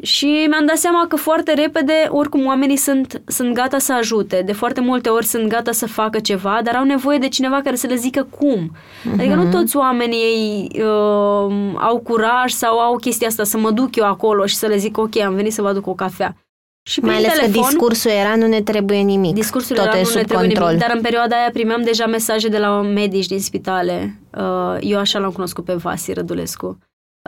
[0.03, 4.43] Și mi-am dat seama că foarte repede, oricum, oamenii sunt, sunt gata să ajute.
[4.47, 7.76] De foarte multe ori sunt gata să facă ceva, dar au nevoie de cineva care
[7.76, 8.70] să le zică cum.
[8.70, 9.12] Uh-huh.
[9.18, 14.05] Adică nu toți oamenii uh, au curaj sau au chestia asta să mă duc eu
[14.05, 16.37] acolo și să le zic, ok, am venit să vă aduc o cafea.
[16.82, 19.34] Și Mai ales telefon, că discursul era nu ne trebuie nimic.
[19.34, 20.68] Discursul Tot era e nu sub ne trebuie control.
[20.68, 24.20] nimic, dar în perioada aia primeam deja mesaje de la medici din spitale.
[24.37, 26.78] Uh, Eu așa l-am cunoscut pe Vasi Rădulescu,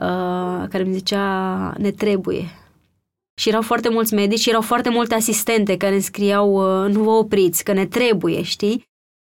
[0.00, 2.44] uh, care mi zicea, ne trebuie.
[3.40, 7.02] Și erau foarte mulți medici și erau foarte multe asistente care îmi scriau, uh, nu
[7.02, 8.84] vă opriți, că ne trebuie, știi?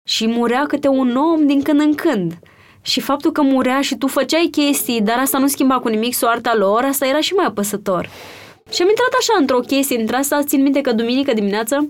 [0.07, 2.39] Și murea câte un om din când în când.
[2.81, 6.55] Și faptul că murea și tu făceai chestii, dar asta nu schimba cu nimic soarta
[6.55, 8.09] lor, asta era și mai apăsător.
[8.71, 11.89] Și am intrat așa într-o chestie, dintre asta țin minte că duminică dimineață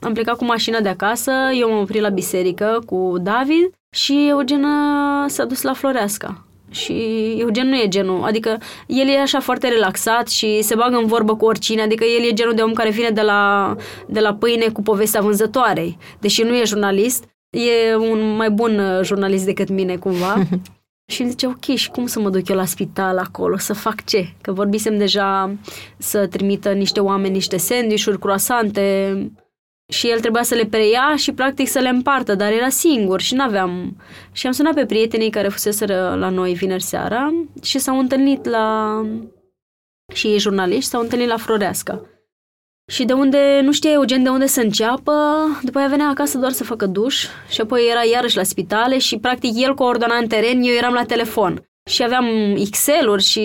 [0.00, 4.66] am plecat cu mașina de acasă, eu m-am oprit la biserică cu David și Eugen
[5.26, 6.44] s-a dus la Floreasca.
[6.70, 6.92] Și
[7.38, 11.36] Eugen nu e genul, adică el e așa foarte relaxat și se bagă în vorbă
[11.36, 13.74] cu oricine, adică el e genul de om care vine de la,
[14.06, 15.98] de la pâine cu povestea vânzătoarei.
[16.20, 20.34] Deși nu e jurnalist, e un mai bun uh, jurnalist decât mine cumva.
[21.10, 24.04] Și îmi zice, ok, și cum să mă duc eu la spital acolo, să fac
[24.04, 24.28] ce?
[24.40, 25.54] Că vorbisem deja
[25.98, 29.14] să trimită niște oameni niște sandvișuri, croasante
[29.90, 33.34] și el trebuia să le preia și practic să le împartă, dar era singur și
[33.34, 33.96] n-aveam...
[34.32, 37.32] Și am sunat pe prietenii care fuseseră la noi vineri seara
[37.62, 38.96] și s-au întâlnit la...
[40.14, 42.04] și ei jurnaliști s-au întâlnit la Floreasca.
[42.90, 45.12] Și de unde nu știa Eugen de unde să înceapă,
[45.62, 49.18] după aia venea acasă doar să facă duș și apoi era iarăși la spitale și
[49.18, 51.64] practic el coordona în teren, eu eram la telefon.
[51.90, 52.24] Și aveam
[52.56, 53.40] Excel-uri și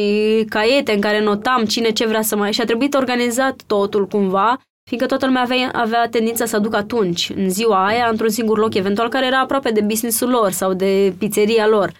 [0.49, 2.53] caiete în care notam cine ce vrea să mai...
[2.53, 7.31] Și a trebuit organizat totul cumva, fiindcă toată lumea avea, avea tendința să aducă atunci,
[7.35, 11.13] în ziua aia, într-un singur loc, eventual care era aproape de businessul lor sau de
[11.17, 11.91] pizzeria lor.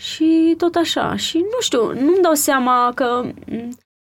[0.00, 1.16] Și tot așa.
[1.16, 3.22] Și nu știu, nu-mi dau seama că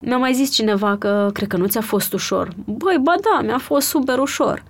[0.05, 2.49] mi-a mai zis cineva că cred că nu ți-a fost ușor.
[2.65, 4.63] Băi, ba da, mi-a fost super ușor.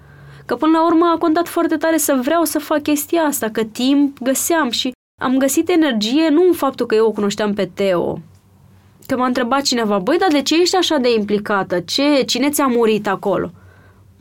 [0.46, 3.64] Că până la urmă a contat foarte tare să vreau să fac chestia asta, că
[3.64, 4.92] timp găseam și
[5.22, 8.20] am găsit energie nu în faptul că eu o cunoșteam pe Teo.
[9.08, 11.80] Că m-a întrebat cineva, băi, dar de ce ești așa de implicată?
[11.80, 13.52] Ce, cine ți-a murit acolo?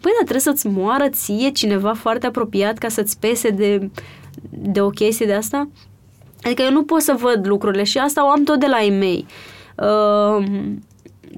[0.01, 3.91] Băi, dar trebuie să-ți moară ție cineva foarte apropiat ca să-ți pese de,
[4.51, 5.69] de o chestie de asta?
[6.43, 8.91] Adică eu nu pot să văd lucrurile și asta o am tot de la ei
[8.91, 9.27] mei.
[9.77, 10.47] Uh,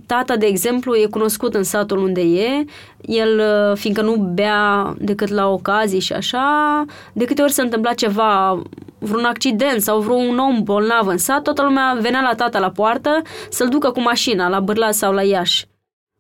[0.07, 2.65] tata, de exemplu, e cunoscut în satul unde e,
[3.01, 7.93] el, uh, fiindcă nu bea decât la ocazii și așa, de câte ori se întâmpla
[7.93, 8.63] ceva,
[8.99, 13.23] vreun accident sau vreun om bolnav în sat, toată lumea venea la tata la poartă
[13.51, 15.67] să-l ducă cu mașina la Bârlad sau la Iași.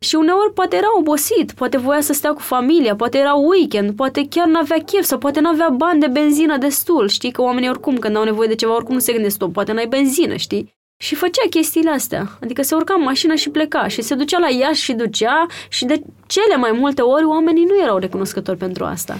[0.01, 4.27] Și uneori poate era obosit, poate voia să stea cu familia, poate era weekend, poate
[4.31, 7.09] chiar n-avea chef sau poate n-avea bani de benzină destul.
[7.09, 9.73] Știi că oamenii oricum când au nevoie de ceva, oricum nu se gândesc, stop, poate
[9.73, 10.78] n-ai benzină, știi?
[11.01, 12.39] Și făcea chestiile astea.
[12.43, 15.85] Adică se urca în mașină și pleca și se ducea la Iași și ducea și
[15.85, 19.19] de cele mai multe ori oamenii nu erau recunoscători pentru asta.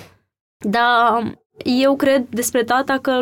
[0.59, 3.19] Dar eu cred despre tata că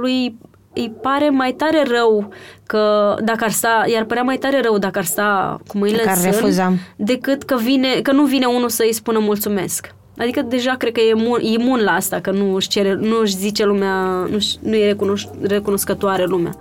[0.00, 0.38] lui
[0.74, 2.32] îi pare mai tare rău
[2.66, 6.18] că dacă ar sta, i-ar părea mai tare rău dacă ar sta cu mâinile Dacă
[6.18, 6.72] în ar sân, refuza.
[6.96, 9.94] decât că, vine, că nu vine unul să îi spună mulțumesc.
[10.18, 13.18] Adică deja cred că e imun, e imun la asta, că nu își, cere, nu
[13.20, 13.94] își zice lumea,
[14.30, 16.52] nu, nu e recunoș, recunoscătoare lumea.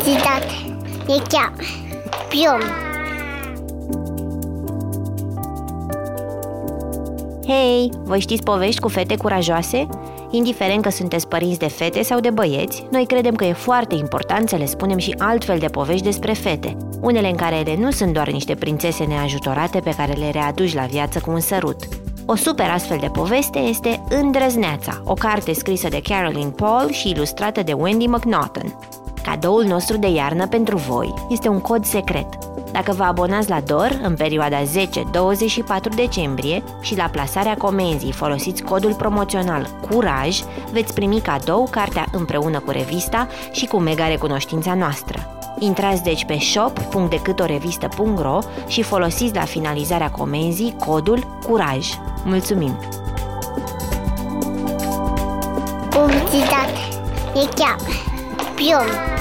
[0.00, 0.46] Publicitate.
[1.06, 1.52] E chiar.
[2.28, 2.60] Pion.
[7.46, 9.86] Hei, voi știți povești cu fete curajoase?
[10.30, 14.48] Indiferent că sunteți părinți de fete sau de băieți, noi credem că e foarte important
[14.48, 18.12] să le spunem și altfel de povești despre fete, unele în care ele nu sunt
[18.12, 21.76] doar niște prințese neajutorate pe care le readuci la viață cu un sărut.
[22.26, 27.62] O super astfel de poveste este Îndrăzneața, o carte scrisă de Caroline Paul și ilustrată
[27.62, 28.78] de Wendy McNaughton.
[29.22, 32.26] Cadoul nostru de iarnă pentru voi este un cod secret.
[32.72, 34.66] Dacă vă abonați la DOR în perioada 10-24
[35.94, 40.40] decembrie și la plasarea comenzii folosiți codul promoțional CURAJ,
[40.72, 45.34] veți primi cadou cartea împreună cu revista și cu mega recunoștința noastră.
[45.58, 51.88] Intrați deci pe shop.decâtorevistă.ro și folosiți la finalizarea comenzii codul CURAJ.
[52.24, 52.78] Mulțumim!
[55.90, 56.78] Publicitate.
[57.34, 57.76] E chiar.
[58.60, 59.19] Pion.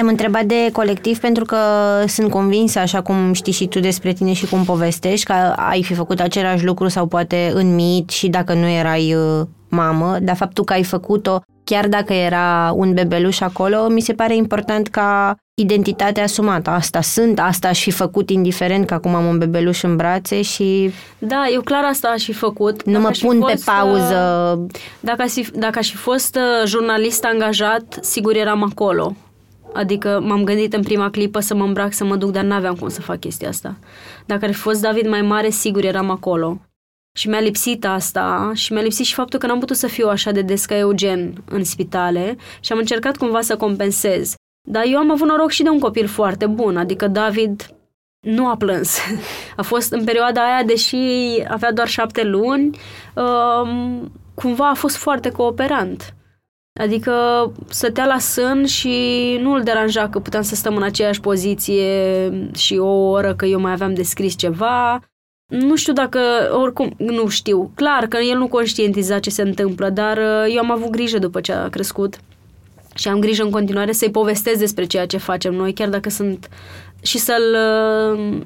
[0.00, 1.56] Te-am întrebat de colectiv pentru că
[2.06, 5.94] sunt convinsă, așa cum știi și tu despre tine și cum povestești, că ai fi
[5.94, 10.64] făcut același lucru sau poate în mit și dacă nu erai uh, mamă, dar faptul
[10.64, 16.22] că ai făcut-o, chiar dacă era un bebeluș acolo, mi se pare important ca identitatea
[16.22, 16.70] asumată.
[16.70, 20.90] Asta sunt, asta aș fi făcut indiferent că acum am un bebeluș în brațe și
[21.18, 22.84] Da, eu clar asta aș fi făcut.
[22.84, 24.66] nu Dacă mă aș fi pun pe fost, uh, pauză.
[25.00, 29.16] Dacă aș, fi, dacă aș fi fost uh, jurnalist angajat, sigur eram acolo.
[29.72, 32.88] Adică m-am gândit în prima clipă să mă îmbrac, să mă duc, dar n-aveam cum
[32.88, 33.76] să fac chestia asta.
[34.26, 36.60] Dacă ar fi fost David mai mare, sigur eram acolo.
[37.16, 40.30] Și mi-a lipsit asta și mi-a lipsit și faptul că n-am putut să fiu așa
[40.30, 44.34] de des ca Eugen în spitale și am încercat cumva să compensez.
[44.68, 47.74] Dar eu am avut noroc și de un copil foarte bun, adică David
[48.20, 48.98] nu a plâns.
[49.56, 50.96] A fost în perioada aia, deși
[51.48, 52.78] avea doar șapte luni,
[53.14, 56.14] um, cumva a fost foarte cooperant.
[56.80, 57.12] Adică
[57.68, 58.90] stătea la sân și
[59.40, 61.82] nu îl deranja că puteam să stăm în aceeași poziție
[62.54, 65.00] și o oră că eu mai aveam de scris ceva.
[65.46, 66.20] Nu știu dacă,
[66.52, 67.70] oricum, nu știu.
[67.74, 71.40] Clar că el nu conștientiza ce se întâmplă, dar uh, eu am avut grijă după
[71.40, 72.16] ce a crescut
[72.94, 76.48] și am grijă în continuare să-i povestesc despre ceea ce facem noi, chiar dacă sunt
[77.02, 77.56] și să-l
[78.14, 78.40] uh,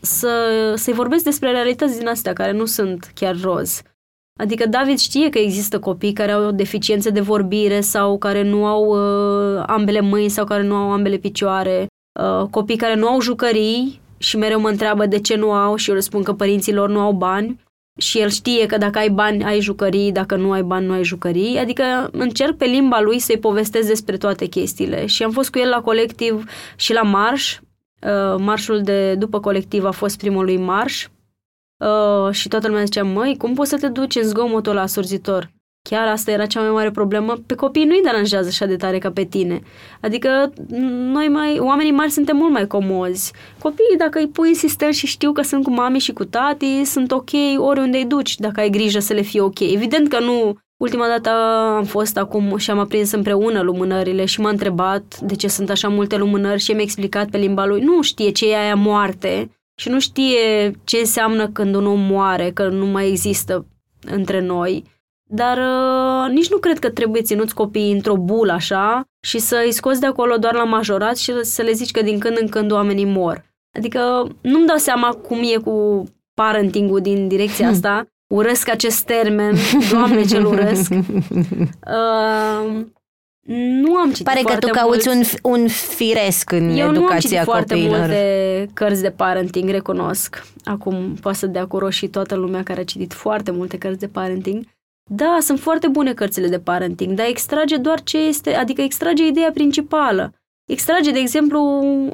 [0.00, 3.82] să, să-i vorbesc despre realități din astea care nu sunt chiar roz.
[4.40, 8.84] Adică David știe că există copii care au deficiențe de vorbire sau care nu au
[8.84, 11.86] uh, ambele mâini sau care nu au ambele picioare,
[12.20, 15.88] uh, copii care nu au jucării și mereu mă întreabă de ce nu au și
[15.88, 17.62] eu răspund că părinții lor nu au bani.
[17.98, 21.04] Și el știe că dacă ai bani ai jucării, dacă nu ai bani nu ai
[21.04, 25.06] jucării, adică încerc pe limba lui să-i povestesc despre toate chestiile.
[25.06, 26.44] Și am fost cu el la colectiv
[26.76, 31.06] și la marș, uh, marșul de după colectiv a fost primul lui marș
[31.76, 35.52] uh, și toată lumea zicea, măi, cum poți să te duci în zgomotul ăla surzitor?
[35.88, 37.34] Chiar asta era cea mai mare problemă.
[37.46, 39.60] Pe copii nu-i deranjează așa de tare ca pe tine.
[40.00, 40.52] Adică
[41.12, 43.32] noi mai, oamenii mari suntem mult mai comozi.
[43.58, 47.12] Copiii, dacă îi pui insistent și știu că sunt cu mami și cu tati, sunt
[47.12, 49.60] ok oriunde îi duci, dacă ai grijă să le fie ok.
[49.60, 51.30] Evident că nu Ultima dată
[51.76, 55.88] am fost acum și am aprins împreună lumânările și m-a întrebat de ce sunt așa
[55.88, 57.80] multe lumânări și mi-a explicat pe limba lui.
[57.80, 62.50] Nu știe ce e aia moarte și nu știe ce înseamnă când un om moare,
[62.50, 63.66] că nu mai există
[64.06, 64.84] între noi.
[65.30, 69.72] Dar uh, nici nu cred că trebuie ținuți copiii într-o bulă așa și să îi
[69.72, 72.72] scoți de acolo doar la majorat și să le zici că din când în când
[72.72, 73.44] oamenii mor.
[73.76, 76.04] Adică nu-mi dau seama cum e cu
[76.34, 78.06] parenting-ul din direcția asta.
[78.34, 79.54] Urăsc acest termen,
[79.90, 80.92] doamne ce-l urăsc.
[81.86, 82.84] Uh,
[83.46, 85.38] nu am citit Pare că foarte tu cauți un, mult.
[85.42, 87.98] un firesc în Eu nu am citit educația foarte copiilor.
[87.98, 90.46] multe cărți de parenting, recunosc.
[90.64, 94.08] Acum poate să dea cu roșii toată lumea care a citit foarte multe cărți de
[94.08, 94.64] parenting.
[95.10, 99.50] Da, sunt foarte bune cărțile de parenting, dar extrage doar ce este, adică extrage ideea
[99.54, 100.32] principală.
[100.64, 101.60] Extrage, de exemplu,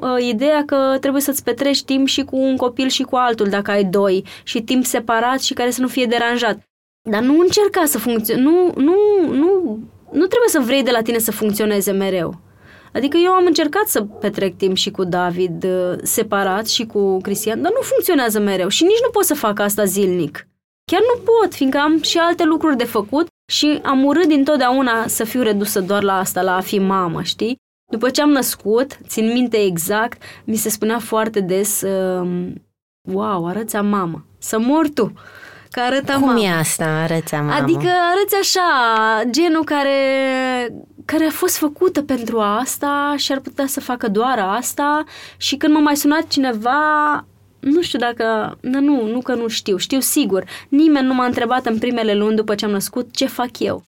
[0.01, 3.71] uh, ideea că trebuie să-ți petrești timp și cu un copil și cu altul dacă
[3.71, 6.59] ai doi și timp separat și care să nu fie deranjat.
[7.09, 8.95] Dar nu încerca să funcționeze, nu, nu,
[9.31, 9.79] nu,
[10.11, 12.39] nu trebuie să vrei de la tine să funcționeze mereu.
[12.93, 17.61] Adică eu am încercat să petrec timp și cu David uh, separat și cu Cristian,
[17.61, 20.47] dar nu funcționează mereu și nici nu pot să fac asta zilnic.
[20.91, 25.23] Chiar nu pot, fiindcă am și alte lucruri de făcut și am urât dintotdeauna să
[25.23, 27.55] fiu redusă doar la asta, la a fi mamă, știi?
[27.91, 32.51] După ce am născut, țin minte exact, mi se spunea foarte des, uh,
[33.11, 35.13] wow, arăți a mamă, să mor tu,
[35.71, 36.39] că arăta Cum mamă.
[36.39, 37.53] e asta, arăți mamă?
[37.53, 38.61] Adică arăți așa,
[39.29, 39.95] genul care,
[41.05, 45.03] care a fost făcută pentru asta și ar putea să facă doar asta
[45.37, 47.25] și când m-a mai sunat cineva,
[47.59, 51.65] nu știu dacă, nu, nu, nu că nu știu, știu sigur, nimeni nu m-a întrebat
[51.65, 53.83] în primele luni după ce am născut ce fac eu.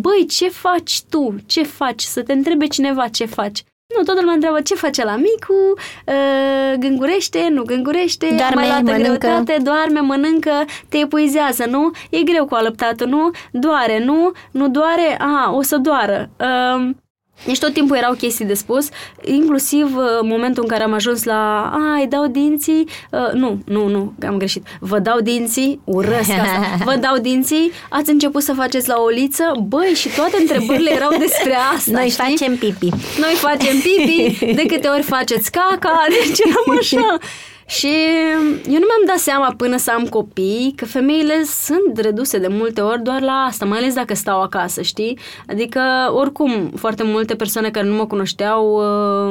[0.00, 1.34] Băi, ce faci tu?
[1.46, 2.02] Ce faci?
[2.02, 3.62] Să te întrebe cineva ce faci.
[3.96, 5.74] Nu, toată lumea întreabă ce face la micu,
[6.06, 9.02] uh, gângurește, nu gângurește, Doarme, a mai luat mănâncă.
[9.18, 11.90] greutate, doarme, mănâncă, te epuizează, nu?
[12.10, 13.30] E greu cu alăptatul, nu?
[13.50, 14.32] Doare, nu?
[14.50, 15.16] Nu doare?
[15.18, 16.30] A, o să doară.
[16.40, 16.90] Uh,
[17.46, 18.88] deci tot timpul erau chestii de spus,
[19.24, 23.88] inclusiv uh, momentul în care am ajuns la a, îi dau dinții, uh, nu, nu,
[23.88, 28.88] nu, am greșit, vă dau dinții, urăsc asta, vă dau dinții, ați început să faceți
[28.88, 32.24] la o liță, băi, și toate întrebările erau despre asta, Noi știi?
[32.24, 32.88] facem pipi.
[33.18, 37.18] Noi facem pipi, de câte ori faceți caca, deci eram așa.
[37.66, 37.86] Și
[38.66, 42.80] eu nu mi-am dat seama până să am copii că femeile sunt reduse de multe
[42.80, 45.18] ori doar la asta, mai ales dacă stau acasă, știi?
[45.48, 45.80] Adică,
[46.14, 48.74] oricum, foarte multe persoane care nu mă cunoșteau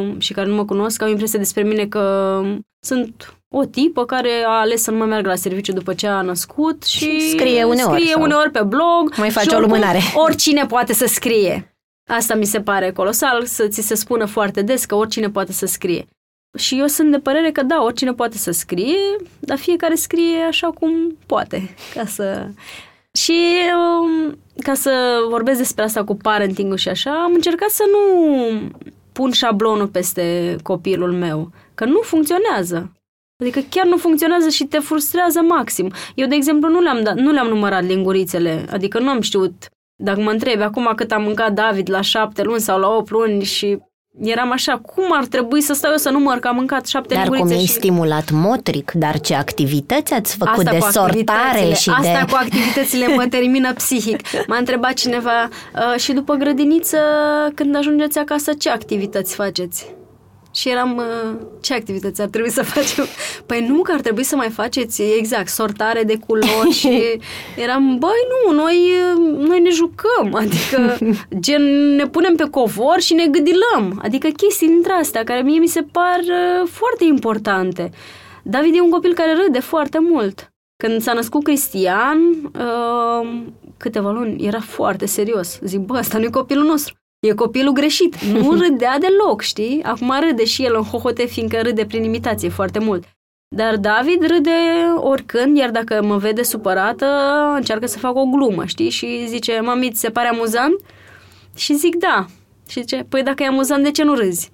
[0.07, 2.41] uh, și care nu mă cunosc au impresia despre mine că
[2.79, 6.21] sunt o tipă care a ales să nu mai meargă la serviciu după ce a
[6.21, 9.13] născut și, Și scrie uneori scrie sau- uneori pe blog.
[9.17, 9.99] Mai face și o oricum, lumânare.
[10.15, 11.75] Oricine poate să scrie.
[12.09, 15.65] Asta mi se pare colosal, să ți se spună foarte des că oricine poate să
[15.65, 16.05] scrie.
[16.57, 20.67] Și eu sunt de părere că da, oricine poate să scrie, dar fiecare scrie așa
[20.67, 21.75] cum poate.
[21.93, 22.47] Ca să...
[23.11, 23.39] Și
[24.01, 28.71] um, ca să vorbesc despre asta cu parenting și așa, am încercat să nu
[29.11, 32.91] pun șablonul peste copilul meu, că nu funcționează.
[33.43, 35.91] Adică chiar nu funcționează și te frustrează maxim.
[36.15, 39.53] Eu, de exemplu, nu le-am, dat, nu le-am numărat lingurițele, adică nu am știut.
[39.95, 43.43] Dacă mă întrebi acum cât a mâncat David la șapte luni sau la opt luni
[43.43, 43.79] și
[44.21, 47.23] eram așa, cum ar trebui să stau eu să număr că am mâncat șapte Dar
[47.23, 47.73] cum lingurițe e și...
[47.73, 52.31] stimulat motric, dar ce activități ați făcut de cu sortare activitățile, și Asta de...
[52.31, 54.19] cu activitățile mă termină psihic.
[54.47, 56.97] M-a întrebat cineva uh, și după grădiniță,
[57.55, 59.93] când ajungeți acasă, ce activități faceți?
[60.53, 63.05] Și eram, uh, ce activități ar trebui să facem?
[63.45, 67.19] Păi nu, că ar trebui să mai faceți, exact, sortare de culori și
[67.63, 70.97] eram, băi, nu, noi, uh, noi ne jucăm, adică
[71.39, 75.67] gen ne punem pe covor și ne gâdilăm, adică chestii dintre astea care mie mi
[75.67, 77.91] se par uh, foarte importante.
[78.43, 80.51] David e un copil care râde foarte mult.
[80.83, 83.43] Când s-a născut Cristian, uh,
[83.77, 85.59] câteva luni, era foarte serios.
[85.61, 87.02] Zic, bă, ăsta nu e copilul nostru.
[87.27, 88.23] E copilul greșit.
[88.23, 89.83] Nu râdea deloc, știi?
[89.83, 93.03] Acum râde și el în hohote, fiindcă râde prin imitație foarte mult.
[93.55, 94.49] Dar David râde
[94.95, 97.05] oricând, iar dacă mă vede supărată,
[97.55, 98.89] încearcă să facă o glumă, știi?
[98.89, 100.75] Și zice, mami, ți se pare amuzant?
[101.55, 102.25] Și zic, da.
[102.67, 104.49] Și zice, păi dacă e amuzant, de ce nu râzi?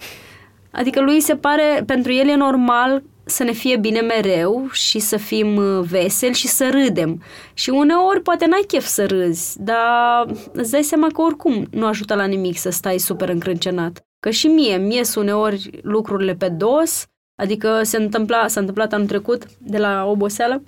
[0.71, 5.17] Adică lui se pare, pentru el e normal să ne fie bine mereu și să
[5.17, 7.21] fim uh, veseli și să râdem.
[7.53, 12.15] Și uneori poate n-ai chef să râzi, dar îți dai seama că oricum nu ajută
[12.15, 14.03] la nimic să stai super încrâncenat.
[14.19, 17.05] Că și mie, mie ies uneori lucrurile pe dos,
[17.41, 20.63] adică se întâmpla, s-a întâmplat anul trecut de la oboseală,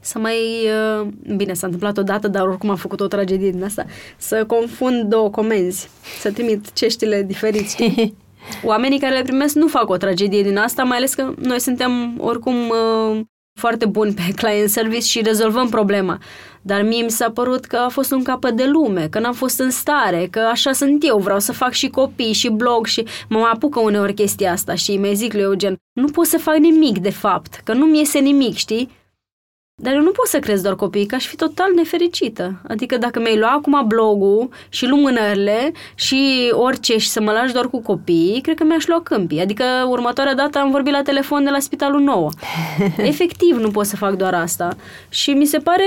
[0.00, 0.36] să mai...
[1.00, 3.84] uh, Bine, s-a întâmplat odată, dar oricum am făcut o tragedie din asta.
[4.16, 5.88] Să confund două comenzi,
[6.20, 7.76] să trimit ceștile diferiți.
[8.50, 8.68] știi?
[8.68, 12.14] Oamenii care le primesc nu fac o tragedie din asta, mai ales că noi suntem
[12.18, 13.20] oricum uh,
[13.60, 16.18] foarte buni pe client service și rezolvăm problema.
[16.62, 19.60] Dar mie mi s-a părut că a fost un capăt de lume, că n-am fost
[19.60, 23.38] în stare, că așa sunt eu, vreau să fac și copii și blog și mă
[23.38, 26.98] mai apucă uneori chestia asta și mai zic lui Eugen, nu pot să fac nimic
[26.98, 28.90] de fapt, că nu-mi iese nimic, știi?
[29.82, 32.60] Dar eu nu pot să cresc doar copiii, că aș fi total nefericită.
[32.68, 37.68] Adică dacă mi-ai lua acum blogul și lumânările și orice și să mă lași doar
[37.68, 39.40] cu copiii, cred că mi-aș lua câmpii.
[39.40, 42.30] Adică următoarea dată am vorbit la telefon de la Spitalul Nou.
[42.96, 44.76] Efectiv nu pot să fac doar asta.
[45.08, 45.84] Și mi se pare,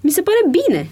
[0.00, 0.88] mi se pare bine.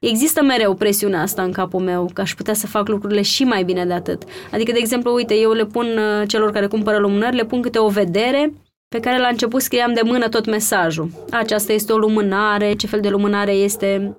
[0.00, 3.62] Există mereu presiunea asta în capul meu, că aș putea să fac lucrurile și mai
[3.62, 4.22] bine de atât.
[4.52, 7.78] Adică, de exemplu, uite, eu le pun uh, celor care cumpără lumânări, le pun câte
[7.78, 8.52] o vedere
[8.88, 11.10] pe care la început scriam de mână tot mesajul.
[11.30, 14.16] Aceasta este o lumânare, ce fel de lumânare este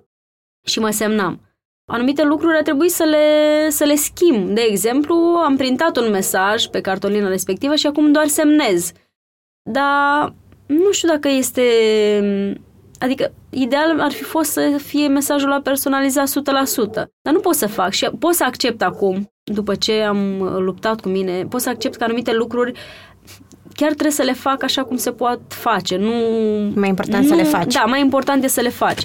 [0.65, 1.39] și mă semnam.
[1.85, 4.49] Anumite lucruri ar trebui să le, să le schimb.
[4.49, 8.91] De exemplu, am printat un mesaj pe cartolina respectivă și acum doar semnez.
[9.69, 10.33] Dar
[10.65, 11.61] nu știu dacă este...
[12.99, 16.31] Adică, ideal ar fi fost să fie mesajul la personalizat 100%.
[17.21, 21.09] Dar nu pot să fac și pot să accept acum, după ce am luptat cu
[21.09, 22.71] mine, pot să accept că anumite lucruri
[23.75, 25.97] chiar trebuie să le fac așa cum se pot face.
[25.97, 26.11] Nu,
[26.75, 27.73] Mai important să nu, le faci.
[27.73, 29.01] Da, mai important e să le faci.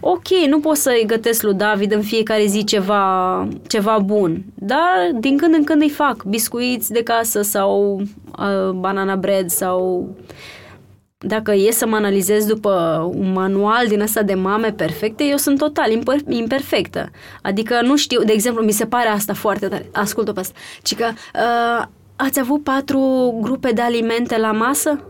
[0.00, 5.36] ok, nu pot să-i gătesc lui David în fiecare zi ceva, ceva bun, dar din
[5.36, 8.00] când în când îi fac biscuiți de casă sau
[8.38, 10.08] uh, banana bread sau
[11.22, 12.70] dacă e să mă analizez după
[13.14, 17.10] un manual din ăsta de mame perfecte, eu sunt total imper- imperfectă.
[17.42, 20.94] Adică nu știu, de exemplu, mi se pare asta foarte tare, ascultă pe asta, ci
[20.94, 21.86] că uh,
[22.20, 23.00] ați avut patru
[23.40, 25.04] grupe de alimente la masă?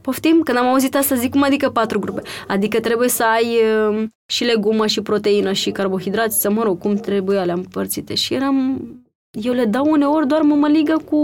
[0.00, 0.40] Poftim?
[0.42, 2.22] Când am auzit asta, zic, cum adică patru grupe?
[2.48, 3.58] Adică trebuie să ai
[3.90, 8.14] uh, și legumă, și proteină, și carbohidrați, să mă rog, cum trebuie alea împărțite.
[8.14, 8.82] Și eram...
[9.30, 11.20] Eu le dau uneori doar mămăligă cu,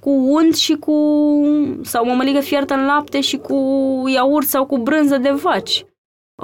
[0.00, 0.94] cu unt și cu...
[1.82, 3.54] sau mămăligă fiertă în lapte și cu
[4.06, 5.84] iaurt sau cu brânză de vaci.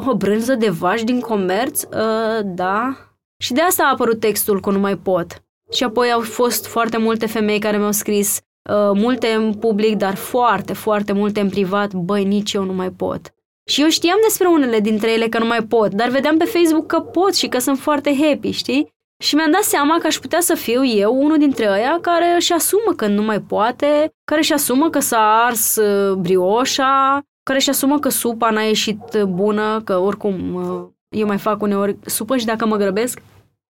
[0.06, 1.82] O brânză de vaci din comerț?
[1.82, 2.96] Uh, da.
[3.42, 5.42] Și de asta a apărut textul cu nu mai pot.
[5.72, 8.40] Și apoi au fost foarte multe femei care mi-au scris
[8.70, 12.90] Uh, multe în public, dar foarte, foarte multe în privat, băi, nici eu nu mai
[12.90, 13.34] pot.
[13.70, 16.86] Și eu știam despre unele dintre ele că nu mai pot, dar vedeam pe Facebook
[16.86, 18.92] că pot și că sunt foarte happy, știi?
[19.22, 22.52] Și mi-am dat seama că aș putea să fiu eu unul dintre ăia care își
[22.52, 27.70] asumă că nu mai poate, care își asumă că s-a ars uh, brioșa, care își
[27.70, 32.44] asumă că supa n-a ieșit bună, că oricum uh, eu mai fac uneori supă și
[32.44, 33.20] dacă mă grăbesc,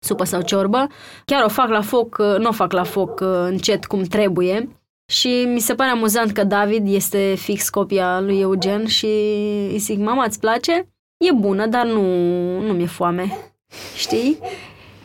[0.04, 0.86] supă sau ciorbă,
[1.24, 4.68] chiar o fac la foc, nu o fac la foc încet cum trebuie,
[5.12, 9.06] și mi se pare amuzant că David este fix copia lui Eugen și
[9.70, 10.88] îi zic, mama, îți place?
[11.24, 12.02] E bună, dar nu,
[12.60, 13.38] nu mi-e foame.
[13.96, 14.38] Știi?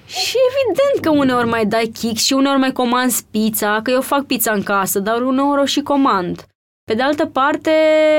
[0.05, 4.25] Și evident că uneori mai dai kick și uneori mai comanzi pizza, că eu fac
[4.25, 6.45] pizza în casă, dar uneori o și comand.
[6.83, 7.71] Pe de altă parte,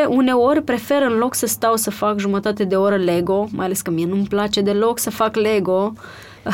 [0.09, 3.91] uneori prefer în loc să stau să fac jumătate de oră Lego, mai ales că
[3.91, 5.93] mie nu-mi place deloc să fac Lego,
[6.45, 6.53] uh,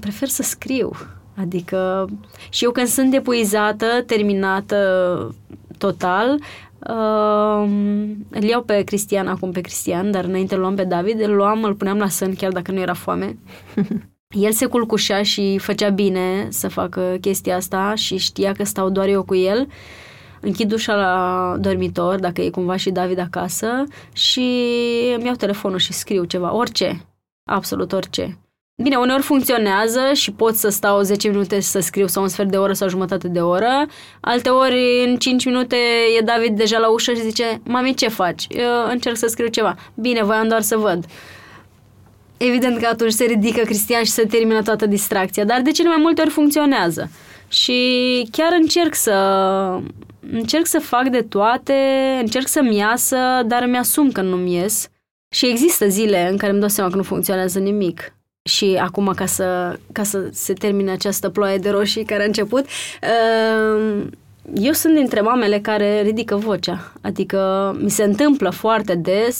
[0.00, 0.90] prefer să scriu.
[1.36, 2.08] Adică
[2.48, 5.34] și eu când sunt epuizată, terminată
[5.78, 6.38] total,
[6.78, 7.68] uh,
[8.30, 11.64] îl iau pe Cristian acum pe Cristian, dar înainte îl luam pe David, îl luam,
[11.64, 13.38] îl puneam la sân chiar dacă nu era foame.
[14.30, 19.08] El se culcușea și făcea bine să facă chestia asta și știa că stau doar
[19.08, 19.68] eu cu el.
[20.40, 24.40] Închid ușa la dormitor, dacă e cumva și David acasă, și
[25.16, 27.04] îmi iau telefonul și scriu ceva, orice,
[27.44, 28.38] absolut orice.
[28.82, 32.56] Bine, uneori funcționează și pot să stau 10 minute să scriu sau un sfert de
[32.56, 33.86] oră sau jumătate de oră.
[34.20, 35.76] Alte ori, în 5 minute,
[36.18, 38.46] e David deja la ușă și zice, mami, ce faci?
[38.48, 39.76] Eu încerc să scriu ceva.
[39.94, 41.04] Bine, voiam doar să văd.
[42.36, 45.98] Evident că atunci se ridică Cristian și se termină toată distracția, dar de cele mai
[46.00, 47.10] multe ori funcționează.
[47.48, 49.12] Și chiar încerc să
[50.32, 51.74] încerc să fac de toate,
[52.20, 53.16] încerc să-mi iasă,
[53.46, 54.88] dar îmi asum că nu-mi ies.
[55.34, 59.26] Și există zile în care îmi dau seama că nu funcționează nimic și acum ca
[59.26, 64.06] să, ca să se termine această ploaie de roșii care a început, uh,
[64.54, 66.92] eu sunt dintre mamele care ridică vocea.
[67.00, 69.38] Adică mi se întâmplă foarte des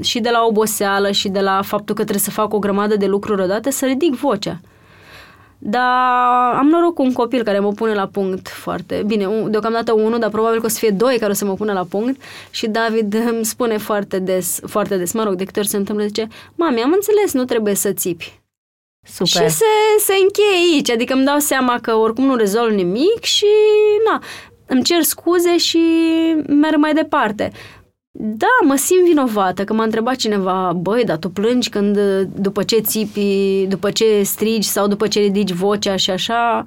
[0.00, 3.06] și de la oboseală și de la faptul că trebuie să fac o grămadă de
[3.06, 4.60] lucruri odată să ridic vocea.
[5.66, 9.28] Dar am noroc cu un copil care mă pune la punct foarte bine.
[9.48, 11.84] Deocamdată unul, dar probabil că o să fie doi care o să mă pună la
[11.84, 12.20] punct.
[12.50, 16.06] Și David îmi spune foarte des, foarte des, mă rog, de câte ori se întâmplă,
[16.06, 18.40] zice, mami, am înțeles, nu trebuie să țipi.
[19.06, 19.26] Super.
[19.26, 19.64] Și se,
[19.98, 23.46] se încheie aici, adică îmi dau seama că oricum nu rezolv nimic și
[24.10, 24.22] na,
[24.66, 25.78] îmi cer scuze și
[26.46, 27.52] merg mai departe.
[28.16, 31.98] Da, mă simt vinovată, că m-a întrebat cineva, băi, dar tu plângi când
[32.36, 36.64] după ce țipi, după ce strigi sau după ce ridici vocea și așa?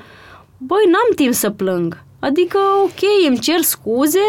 [0.57, 2.03] Băi, n-am timp să plâng.
[2.19, 4.19] Adică, ok, îmi cer scuze,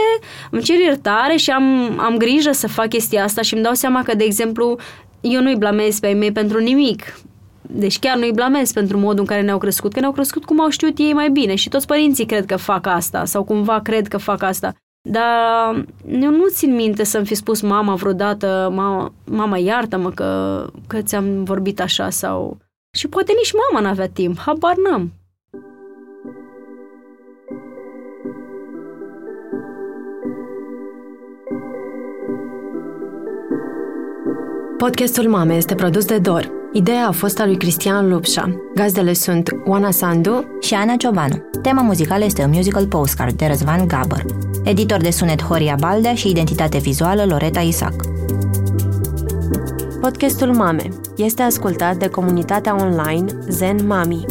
[0.51, 4.03] îmi cer iertare și am, am grijă să fac chestia asta și îmi dau seama
[4.03, 4.79] că, de exemplu,
[5.21, 7.21] eu nu-i blamez pe ei mei pentru nimic.
[7.63, 10.69] Deci chiar nu-i blamez pentru modul în care ne-au crescut, că ne-au crescut cum au
[10.69, 14.17] știut ei mai bine și toți părinții cred că fac asta sau cumva cred că
[14.17, 14.75] fac asta.
[15.03, 15.87] Dar
[16.21, 21.45] eu nu țin minte să-mi fi spus mama vreodată, mama, mama iartă-mă că, că ți-am
[21.45, 22.59] vorbit așa sau...
[22.91, 25.13] Și poate nici mama n-avea timp, habar n-am.
[34.79, 36.58] Podcastul Mame este produs de Dor.
[36.73, 38.61] Ideea a fost a lui Cristian Lupșa.
[38.75, 41.37] Gazdele sunt Oana Sandu și Ana Ciobanu.
[41.63, 44.25] Tema muzicală este un musical postcard de Răzvan Gabăr.
[44.65, 47.95] Editor de sunet Horia Baldea și identitate vizuală Loreta Isac.
[50.01, 54.25] Podcastul Mame este ascultat de comunitatea online Zen Mami.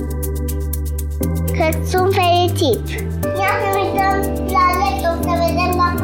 [1.45, 2.89] Că sunt fericit!
[3.23, 5.96] Ia să uităm la laptop să vedem dacă